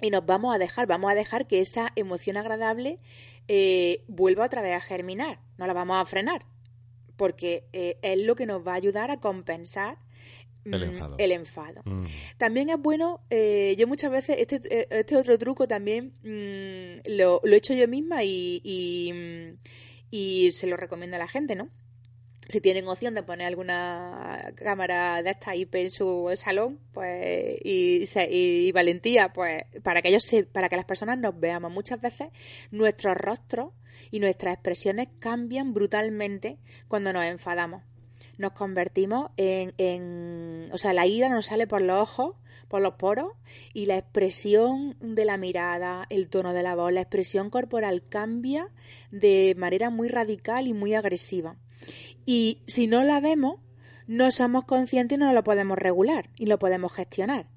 y 0.00 0.10
nos 0.10 0.24
vamos 0.26 0.54
a 0.54 0.58
dejar, 0.58 0.86
vamos 0.86 1.10
a 1.10 1.14
dejar 1.14 1.46
que 1.46 1.60
esa 1.60 1.92
emoción 1.96 2.36
agradable 2.36 2.98
eh, 3.48 4.04
vuelva 4.08 4.46
otra 4.46 4.62
vez 4.62 4.74
a 4.74 4.80
germinar, 4.80 5.40
no 5.56 5.66
la 5.66 5.72
vamos 5.72 5.96
a 6.00 6.04
frenar, 6.04 6.46
porque 7.16 7.64
eh, 7.72 7.98
es 8.02 8.18
lo 8.18 8.34
que 8.34 8.46
nos 8.46 8.66
va 8.66 8.72
a 8.72 8.76
ayudar 8.76 9.10
a 9.10 9.20
compensar 9.20 9.98
el 10.64 10.90
mm, 10.90 11.32
enfado. 11.32 11.82
Mm. 11.84 12.04
También 12.38 12.70
es 12.70 12.78
bueno, 12.78 13.20
eh, 13.30 13.76
yo 13.78 13.86
muchas 13.86 14.10
veces, 14.10 14.36
este, 14.40 14.88
este 14.90 15.16
otro 15.16 15.38
truco 15.38 15.68
también 15.68 16.14
mm, 16.22 17.08
lo, 17.16 17.40
lo, 17.44 17.54
he 17.54 17.56
hecho 17.56 17.72
yo 17.72 17.86
misma 17.86 18.24
y, 18.24 18.60
y, 18.64 19.12
y 20.10 20.52
se 20.52 20.66
lo 20.66 20.76
recomiendo 20.76 21.16
a 21.16 21.20
la 21.20 21.28
gente, 21.28 21.54
¿no? 21.54 21.70
Si 22.48 22.60
tienen 22.60 22.86
opción 22.86 23.14
de 23.14 23.22
poner 23.22 23.46
alguna 23.46 24.52
cámara 24.56 25.22
de 25.22 25.30
esta 25.30 25.54
IP 25.56 25.74
en 25.76 25.90
su 25.90 26.30
salón, 26.36 26.78
pues 26.92 27.56
y, 27.64 28.72
valentía, 28.72 29.32
pues 29.32 29.64
para 29.82 30.02
que 30.02 30.08
ellos 30.08 30.24
se, 30.24 30.44
para 30.44 30.68
que 30.68 30.76
las 30.76 30.84
personas 30.84 31.18
nos 31.18 31.38
veamos. 31.38 31.72
Muchas 31.72 32.00
veces 32.00 32.28
nuestros 32.70 33.16
rostros 33.16 33.70
y 34.10 34.20
nuestras 34.20 34.54
expresiones 34.54 35.08
cambian 35.18 35.74
brutalmente 35.74 36.58
cuando 36.88 37.12
nos 37.12 37.24
enfadamos. 37.24 37.82
nos 38.38 38.52
convertimos 38.52 39.30
en, 39.36 39.72
en, 39.78 40.68
o 40.72 40.78
sea, 40.78 40.92
la 40.92 41.06
ira 41.06 41.28
nos 41.28 41.46
sale 41.46 41.66
por 41.66 41.82
los 41.82 42.00
ojos, 42.00 42.36
por 42.68 42.82
los 42.82 42.94
poros, 42.94 43.32
y 43.72 43.86
la 43.86 43.96
expresión 43.96 44.96
de 45.00 45.24
la 45.24 45.36
mirada, 45.36 46.06
el 46.10 46.28
tono 46.28 46.52
de 46.52 46.62
la 46.62 46.74
voz, 46.74 46.92
la 46.92 47.00
expresión 47.00 47.50
corporal 47.50 48.02
cambia 48.08 48.68
de 49.10 49.54
manera 49.56 49.90
muy 49.90 50.08
radical 50.08 50.66
y 50.66 50.74
muy 50.74 50.94
agresiva. 50.94 51.56
Y 52.24 52.62
si 52.66 52.86
no 52.86 53.04
la 53.04 53.20
vemos, 53.20 53.60
no 54.06 54.30
somos 54.30 54.64
conscientes 54.64 55.16
y 55.16 55.20
no 55.20 55.32
lo 55.32 55.44
podemos 55.44 55.78
regular 55.78 56.30
y 56.36 56.46
lo 56.46 56.58
podemos 56.58 56.92
gestionar. 56.92 57.48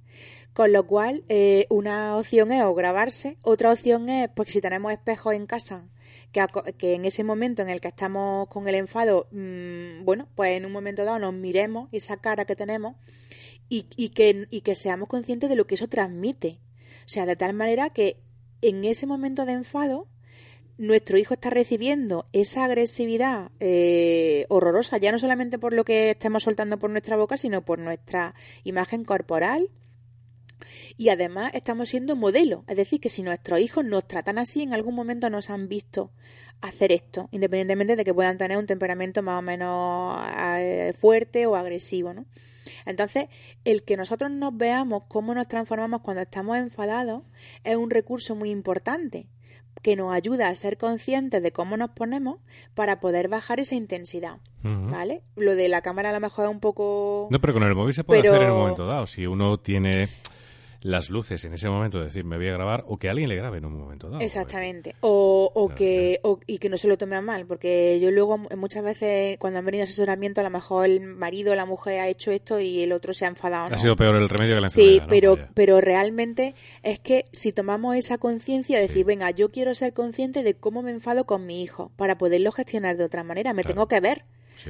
Con 0.53 0.73
lo 0.73 0.85
cual, 0.87 1.23
eh, 1.29 1.67
una 1.69 2.17
opción 2.17 2.51
es 2.51 2.63
o 2.63 2.73
grabarse, 2.73 3.37
otra 3.43 3.71
opción 3.71 4.09
es, 4.09 4.29
porque 4.29 4.51
si 4.51 4.61
tenemos 4.61 4.91
espejos 4.91 5.33
en 5.33 5.45
casa, 5.45 5.87
que, 6.31 6.45
que, 6.77 6.95
en 6.95 7.05
ese 7.05 7.23
momento 7.23 7.61
en 7.61 7.69
el 7.69 7.81
que 7.81 7.87
estamos 7.87 8.47
con 8.47 8.67
el 8.67 8.75
enfado, 8.75 9.27
mmm, 9.31 10.03
bueno, 10.03 10.27
pues 10.35 10.57
en 10.57 10.65
un 10.65 10.71
momento 10.71 11.05
dado 11.05 11.19
nos 11.19 11.33
miremos 11.33 11.89
esa 11.91 12.17
cara 12.17 12.45
que 12.45 12.55
tenemos 12.55 12.95
y, 13.69 13.87
y, 13.95 14.09
que, 14.09 14.47
y 14.49 14.61
que 14.61 14.75
seamos 14.75 15.07
conscientes 15.07 15.49
de 15.49 15.55
lo 15.55 15.67
que 15.67 15.75
eso 15.75 15.87
transmite. 15.87 16.59
O 17.05 17.09
sea, 17.09 17.25
de 17.25 17.35
tal 17.35 17.53
manera 17.53 17.91
que 17.91 18.21
en 18.61 18.85
ese 18.85 19.05
momento 19.05 19.45
de 19.45 19.53
enfado, 19.53 20.07
nuestro 20.79 21.17
hijo 21.17 21.33
está 21.33 21.49
recibiendo 21.49 22.25
esa 22.31 22.63
agresividad 22.63 23.51
eh, 23.59 24.45
horrorosa, 24.47 24.97
ya 24.97 25.11
no 25.11 25.19
solamente 25.19 25.59
por 25.59 25.73
lo 25.73 25.83
que 25.83 26.11
estemos 26.11 26.43
soltando 26.43 26.79
por 26.79 26.89
nuestra 26.89 27.17
boca, 27.17 27.35
sino 27.35 27.65
por 27.65 27.79
nuestra 27.79 28.33
imagen 28.63 29.03
corporal. 29.03 29.69
Y 30.95 31.09
además 31.09 31.51
estamos 31.53 31.89
siendo 31.89 32.15
modelo, 32.15 32.63
es 32.67 32.77
decir, 32.77 33.01
que 33.01 33.09
si 33.09 33.23
nuestros 33.23 33.59
hijos 33.59 33.83
nos 33.83 34.07
tratan 34.07 34.37
así, 34.37 34.63
en 34.63 34.73
algún 34.73 34.95
momento 34.95 35.29
nos 35.29 35.49
han 35.49 35.67
visto 35.67 36.11
hacer 36.61 36.93
esto, 36.93 37.27
independientemente 37.31 37.97
de 37.97 38.05
que 38.05 38.13
puedan 38.13 38.37
tener 38.37 38.57
un 38.57 38.65
temperamento 38.65 39.21
más 39.21 39.39
o 39.39 39.41
menos 39.41 40.17
eh, 40.59 40.93
fuerte 40.97 41.45
o 41.45 41.57
agresivo, 41.57 42.13
¿no? 42.13 42.25
Entonces, 42.85 43.25
el 43.65 43.83
que 43.83 43.97
nosotros 43.97 44.31
nos 44.31 44.55
veamos 44.55 45.03
cómo 45.09 45.33
nos 45.33 45.47
transformamos 45.47 46.01
cuando 46.01 46.21
estamos 46.21 46.57
enfadados 46.57 47.23
es 47.65 47.75
un 47.75 47.89
recurso 47.89 48.35
muy 48.35 48.49
importante 48.49 49.27
que 49.81 49.95
nos 49.95 50.13
ayuda 50.13 50.49
a 50.49 50.55
ser 50.55 50.77
conscientes 50.77 51.41
de 51.41 51.51
cómo 51.51 51.77
nos 51.77 51.91
ponemos 51.91 52.37
para 52.73 52.99
poder 52.99 53.27
bajar 53.27 53.59
esa 53.59 53.75
intensidad. 53.75 54.37
¿Vale? 54.61 55.21
Lo 55.37 55.55
de 55.55 55.69
la 55.69 55.81
cámara 55.81 56.09
a 56.09 56.13
lo 56.13 56.19
mejor 56.19 56.45
es 56.45 56.51
un 56.51 56.59
poco... 56.59 57.29
No, 57.31 57.39
pero 57.39 57.53
con 57.53 57.63
el 57.63 57.75
móvil 57.75 57.93
se 57.93 58.03
puede 58.03 58.27
hacer 58.27 58.41
en 58.41 58.51
un 58.51 58.57
momento 58.57 58.85
dado. 58.85 59.07
Si 59.07 59.25
uno 59.25 59.57
tiene 59.57 60.09
las 60.81 61.09
luces 61.09 61.43
en 61.45 61.53
ese 61.53 61.69
momento, 61.69 61.99
decir, 61.99 62.23
me 62.23 62.37
voy 62.37 62.47
a 62.47 62.53
grabar, 62.53 62.85
o 62.87 62.97
que 62.97 63.09
alguien 63.09 63.29
le 63.29 63.35
grabe 63.35 63.57
en 63.57 63.65
un 63.65 63.77
momento 63.77 64.09
dado. 64.09 64.21
Exactamente. 64.21 64.95
O, 65.01 65.51
o 65.53 65.69
que, 65.69 66.19
o, 66.23 66.39
y 66.47 66.59
que 66.59 66.69
no 66.69 66.77
se 66.77 66.87
lo 66.87 66.97
tome 66.97 67.15
a 67.15 67.21
mal, 67.21 67.45
porque 67.45 67.99
yo 68.01 68.11
luego 68.11 68.37
muchas 68.37 68.83
veces 68.83 69.37
cuando 69.39 69.59
han 69.59 69.65
venido 69.65 69.83
asesoramiento, 69.83 70.41
a 70.41 70.43
lo 70.43 70.49
mejor 70.49 70.85
el 70.85 71.01
marido 71.01 71.51
o 71.51 71.55
la 71.55 71.65
mujer 71.65 71.99
ha 71.99 72.07
hecho 72.07 72.31
esto 72.31 72.59
y 72.59 72.81
el 72.81 72.91
otro 72.93 73.13
se 73.13 73.25
ha 73.25 73.27
enfadado. 73.27 73.73
Ha 73.73 73.77
sido 73.77 73.95
peor 73.95 74.15
el 74.15 74.29
remedio 74.29 74.55
que 74.55 74.61
la 74.61 74.67
enfermedad. 74.67 74.93
Sí, 74.93 75.01
pero, 75.09 75.37
pero 75.53 75.81
realmente 75.81 76.55
es 76.83 76.99
que 76.99 77.25
si 77.31 77.51
tomamos 77.51 77.95
esa 77.95 78.17
conciencia, 78.17 78.77
de 78.77 78.87
decir, 78.87 79.05
venga, 79.05 79.31
yo 79.31 79.51
quiero 79.51 79.73
ser 79.73 79.93
consciente 79.93 80.43
de 80.43 80.53
cómo 80.53 80.81
me 80.81 80.91
enfado 80.91 81.25
con 81.25 81.45
mi 81.45 81.61
hijo, 81.61 81.91
para 81.95 82.17
poderlo 82.17 82.51
gestionar 82.51 82.97
de 82.97 83.03
otra 83.03 83.23
manera, 83.23 83.53
me 83.53 83.63
tengo 83.63 83.87
que 83.87 83.99
ver. 83.99 84.23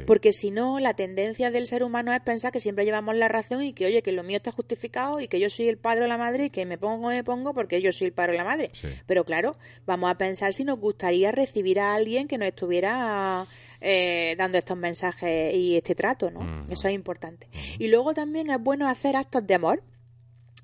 Porque 0.06 0.34
si 0.34 0.52
no, 0.52 0.80
la 0.80 0.94
tendencia 0.94 1.52
del 1.52 1.68
ser 1.68 1.84
humano 1.84 2.14
es 2.14 2.22
pensar 2.22 2.52
que 2.52 2.60
siempre 2.60 2.86
llevamos 2.86 3.16
la 3.16 3.28
razón 3.28 3.64
y 3.64 3.74
que, 3.74 3.86
oye, 3.86 4.02
que 4.02 4.12
lo 4.12 4.24
mío 4.24 4.38
está 4.38 4.52
justificado 4.52 5.20
y 5.20 5.28
que 5.28 5.40
yo 5.40 5.50
soy 5.50 5.68
el 5.68 5.78
padre 5.78 6.06
o 6.06 6.08
la 6.08 6.18
madre 6.18 6.46
y 6.46 6.50
que 6.50 6.66
me 6.66 6.78
pongo 6.78 7.08
o 7.08 7.10
me 7.10 7.24
pongo 7.24 7.54
porque 7.54 7.82
yo 7.82 7.92
soy 7.92 8.08
el 8.08 8.14
padre 8.14 8.34
o 8.34 8.38
la 8.38 8.44
madre. 8.44 8.72
Pero 9.06 9.26
claro, 9.26 9.58
vamos 9.86 10.10
a 10.12 10.18
pensar 10.18 10.54
si 10.54 10.64
nos 10.64 10.80
gustaría 10.80 11.32
recibir 11.32 11.80
a 11.80 11.96
alguien 11.96 12.28
que 12.28 12.38
nos 12.38 12.48
estuviera 12.48 13.48
eh, 13.82 14.36
dando 14.38 14.58
estos 14.58 14.78
mensajes 14.78 15.54
y 15.56 15.78
este 15.78 15.96
trato, 15.96 16.30
¿no? 16.32 16.66
Eso 16.70 16.88
es 16.88 16.94
importante. 16.94 17.48
Y 17.78 17.88
luego 17.88 18.14
también 18.14 18.50
es 18.50 18.60
bueno 18.60 18.88
hacer 18.88 19.16
actos 19.16 19.46
de 19.46 19.56
amor. 19.56 19.84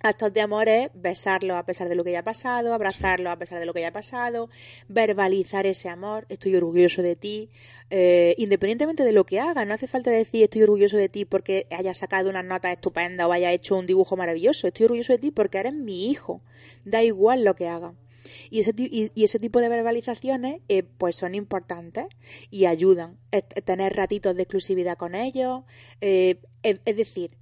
Actos 0.02 0.34
de 0.34 0.42
amor 0.42 0.68
es 0.70 0.90
besarlo 0.94 1.56
a 1.58 1.66
pesar 1.66 1.90
de 1.90 1.96
lo 1.96 2.04
que 2.04 2.12
haya 2.12 2.24
pasado, 2.24 2.74
abrazarlo 2.74 3.32
a 3.32 3.38
pesar 3.38 3.60
de 3.60 3.66
lo 3.66 3.74
que 3.74 3.80
haya 3.80 3.94
pasado, 3.94 4.50
verbalizar 4.88 5.66
ese 5.66 5.90
amor, 5.90 6.26
estoy 6.30 6.56
orgulloso 6.56 7.02
de 7.02 7.16
ti, 7.16 7.50
eh, 7.90 8.36
independientemente 8.38 9.04
de 9.04 9.14
lo 9.14 9.26
que 9.26 9.40
haga, 9.40 9.66
no 9.66 9.74
hace 9.74 9.88
falta 9.88 10.12
decir 10.12 10.44
estoy 10.44 10.64
orgulloso 10.64 10.98
de 10.98 11.10
ti 11.10 11.26
porque 11.26 11.68
haya 11.72 11.94
sacado 11.94 12.30
una 12.30 12.44
nota 12.44 12.72
estupenda 12.72 13.28
o 13.28 13.32
haya 13.32 13.52
hecho 13.52 13.78
un 13.78 13.88
dibujo 13.88 14.16
maravilloso, 14.16 14.68
estoy 14.68 14.86
orgulloso 14.86 15.14
de 15.14 15.20
ti 15.20 15.32
porque 15.32 15.60
eres 15.60 15.74
mi 15.74 16.10
hijo, 16.10 16.42
da 16.84 17.02
igual 17.02 17.44
lo 17.44 17.56
que 17.56 17.68
haga. 17.68 17.96
Y 18.50 18.60
ese, 18.60 18.74
y, 18.76 19.12
y 19.14 19.24
ese 19.24 19.40
tipo 19.40 19.60
de 19.62 19.70
verbalizaciones 19.70 20.62
eh, 20.68 20.84
pues 20.84 21.16
son 21.16 21.36
importantes 21.36 22.06
y 22.50 22.66
ayudan. 22.66 23.20
Tener 23.66 23.96
ratitos 23.96 24.36
de 24.36 24.44
exclusividad 24.44 24.98
con 24.98 25.16
ellos, 25.16 25.64
eh, 26.02 26.40
es, 26.64 26.80
es 26.86 26.98
decir, 26.98 27.38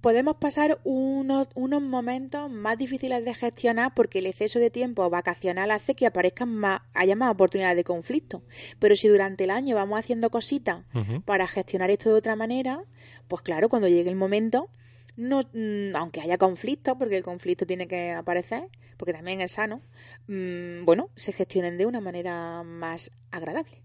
podemos 0.00 0.36
pasar 0.36 0.78
unos, 0.84 1.48
unos 1.54 1.82
momentos 1.82 2.50
más 2.50 2.78
difíciles 2.78 3.24
de 3.24 3.34
gestionar 3.34 3.92
porque 3.94 4.20
el 4.20 4.26
exceso 4.26 4.58
de 4.58 4.70
tiempo 4.70 5.08
vacacional 5.10 5.70
hace 5.70 5.94
que 5.94 6.06
aparezcan 6.06 6.54
más, 6.54 6.82
haya 6.94 7.16
más 7.16 7.32
oportunidades 7.32 7.76
de 7.76 7.84
conflicto. 7.84 8.42
Pero 8.78 8.96
si 8.96 9.08
durante 9.08 9.44
el 9.44 9.50
año 9.50 9.74
vamos 9.74 9.98
haciendo 9.98 10.30
cositas 10.30 10.84
uh 10.94 10.98
-huh. 10.98 11.22
para 11.24 11.48
gestionar 11.48 11.90
esto 11.90 12.10
de 12.10 12.16
otra 12.16 12.36
manera, 12.36 12.84
pues 13.28 13.42
claro, 13.42 13.68
cuando 13.68 13.88
llegue 13.88 14.10
el 14.10 14.16
momento, 14.16 14.70
no, 15.16 15.42
mmm, 15.52 15.96
aunque 15.96 16.20
haya 16.20 16.38
conflicto, 16.38 16.98
porque 16.98 17.16
el 17.16 17.22
conflicto 17.22 17.66
tiene 17.66 17.88
que 17.88 18.12
aparecer, 18.12 18.68
porque 18.96 19.12
también 19.12 19.40
es 19.40 19.52
sano, 19.52 19.80
mmm, 20.28 20.84
bueno, 20.84 21.10
se 21.16 21.32
gestionen 21.32 21.78
de 21.78 21.86
una 21.86 22.00
manera 22.00 22.62
más 22.62 23.10
agradable. 23.30 23.82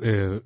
Eh, 0.00 0.40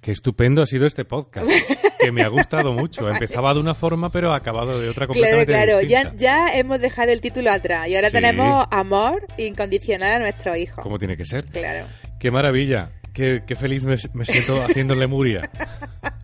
qué 0.00 0.10
estupendo 0.10 0.62
ha 0.62 0.66
sido 0.66 0.86
este 0.86 1.04
podcast. 1.04 1.48
que 2.04 2.12
me 2.12 2.22
ha 2.22 2.28
gustado 2.28 2.72
mucho. 2.72 3.08
Empezaba 3.08 3.54
de 3.54 3.60
una 3.60 3.74
forma, 3.74 4.10
pero 4.10 4.32
ha 4.32 4.36
acabado 4.36 4.78
de 4.80 4.88
otra 4.88 5.06
completamente 5.06 5.52
Claro, 5.52 5.72
claro. 5.72 5.86
Ya, 5.86 6.12
ya 6.16 6.54
hemos 6.56 6.80
dejado 6.80 7.12
el 7.12 7.20
título 7.20 7.50
atrás 7.50 7.88
y 7.88 7.96
ahora 7.96 8.10
Sí. 8.10 8.16
tenemos 8.16 8.66
amor 8.70 9.26
incondicional 9.38 10.16
a 10.16 10.18
nuestro 10.20 10.56
hijo. 10.56 10.80
Como 10.82 10.98
tiene 10.98 11.16
que 11.16 11.24
ser. 11.24 11.44
Claro. 11.46 11.86
Qué 12.18 12.30
maravilla. 12.30 12.90
Qué, 13.12 13.42
qué 13.46 13.54
feliz 13.54 13.84
me, 13.84 13.94
me 14.12 14.24
siento 14.24 14.60
haciendo 14.64 14.96
Lemuria. 14.96 15.48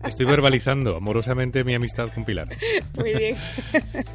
Estoy 0.05 0.25
verbalizando 0.25 0.97
amorosamente 0.97 1.63
mi 1.63 1.73
amistad 1.73 2.09
con 2.13 2.25
Pilar. 2.25 2.49
Muy 2.97 3.13
bien. 3.13 3.37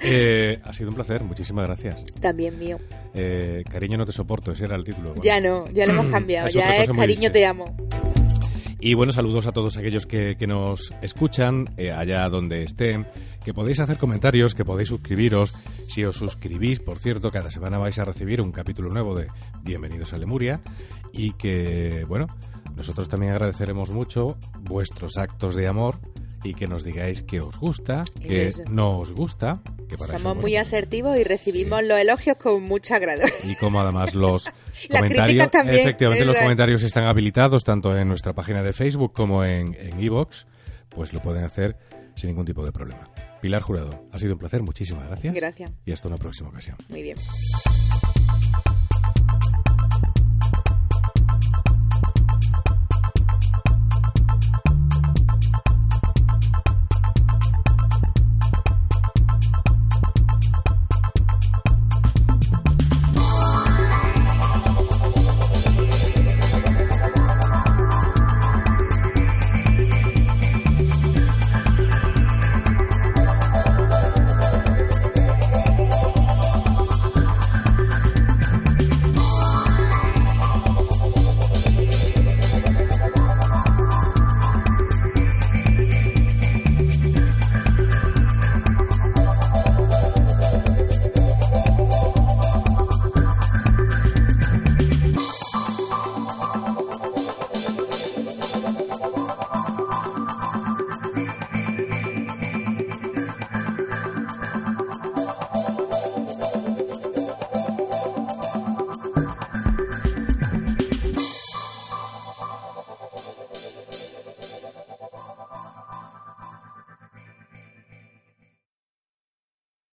Eh, 0.08 0.60
ha 0.62 0.72
sido 0.72 0.90
un 0.90 0.94
placer, 0.94 1.24
muchísimas 1.24 1.66
gracias. 1.66 2.04
También 2.20 2.58
mío. 2.58 2.78
Eh, 3.14 3.64
cariño, 3.68 3.96
no 3.98 4.04
te 4.04 4.12
soporto, 4.12 4.52
ese 4.52 4.66
era 4.66 4.76
el 4.76 4.84
título. 4.84 5.08
Bueno. 5.08 5.22
Ya 5.24 5.40
no, 5.40 5.64
ya 5.72 5.86
lo 5.86 5.92
hemos 5.94 6.06
cambiado. 6.12 6.48
Ya 6.48 6.76
es 6.76 6.90
cariño, 6.90 7.32
te 7.32 7.44
amo. 7.46 7.74
Y 8.86 8.94
bueno, 8.94 9.12
saludos 9.12 9.48
a 9.48 9.52
todos 9.52 9.76
aquellos 9.78 10.06
que, 10.06 10.36
que 10.38 10.46
nos 10.46 10.92
escuchan 11.02 11.74
eh, 11.76 11.90
allá 11.90 12.28
donde 12.28 12.62
estén, 12.62 13.04
que 13.44 13.52
podéis 13.52 13.80
hacer 13.80 13.98
comentarios, 13.98 14.54
que 14.54 14.64
podéis 14.64 14.90
suscribiros. 14.90 15.54
Si 15.88 16.04
os 16.04 16.14
suscribís, 16.14 16.78
por 16.78 16.96
cierto, 16.96 17.32
cada 17.32 17.50
semana 17.50 17.78
vais 17.78 17.98
a 17.98 18.04
recibir 18.04 18.40
un 18.40 18.52
capítulo 18.52 18.88
nuevo 18.88 19.16
de 19.16 19.26
Bienvenidos 19.64 20.12
a 20.12 20.18
Lemuria 20.18 20.60
y 21.12 21.32
que, 21.32 22.04
bueno, 22.06 22.28
nosotros 22.76 23.08
también 23.08 23.32
agradeceremos 23.32 23.90
mucho 23.90 24.38
vuestros 24.60 25.18
actos 25.18 25.56
de 25.56 25.66
amor 25.66 25.98
y 26.46 26.54
que 26.54 26.66
nos 26.68 26.84
digáis 26.84 27.22
que 27.22 27.40
os 27.40 27.58
gusta, 27.58 28.04
que 28.20 28.46
es. 28.46 28.62
no 28.68 28.98
os 28.98 29.12
gusta, 29.12 29.60
que 29.88 29.96
para 29.96 30.18
Somos 30.18 30.32
eso, 30.32 30.42
muy 30.42 30.56
asertivos 30.56 31.18
y 31.18 31.24
recibimos 31.24 31.82
los 31.82 31.98
elogios 31.98 32.36
con 32.36 32.62
mucho 32.62 32.94
agrado. 32.94 33.22
y 33.44 33.56
como 33.56 33.80
además 33.80 34.14
los 34.14 34.50
comentarios, 34.90 35.50
también, 35.50 35.80
efectivamente 35.80 36.24
los 36.24 36.36
comentarios 36.36 36.82
están 36.82 37.04
habilitados 37.04 37.64
tanto 37.64 37.96
en 37.96 38.08
nuestra 38.08 38.32
página 38.32 38.62
de 38.62 38.72
Facebook 38.72 39.12
como 39.12 39.44
en 39.44 39.74
en 39.74 40.00
iVoox, 40.00 40.46
pues 40.88 41.12
lo 41.12 41.20
pueden 41.20 41.44
hacer 41.44 41.76
sin 42.14 42.28
ningún 42.30 42.46
tipo 42.46 42.64
de 42.64 42.72
problema. 42.72 43.10
Pilar 43.40 43.62
Jurado, 43.62 44.06
ha 44.12 44.18
sido 44.18 44.34
un 44.34 44.38
placer, 44.38 44.62
muchísimas 44.62 45.06
gracias. 45.06 45.34
Gracias. 45.34 45.70
Y 45.84 45.92
hasta 45.92 46.08
una 46.08 46.16
próxima 46.16 46.48
ocasión. 46.48 46.76
Muy 46.88 47.02
bien. 47.02 47.16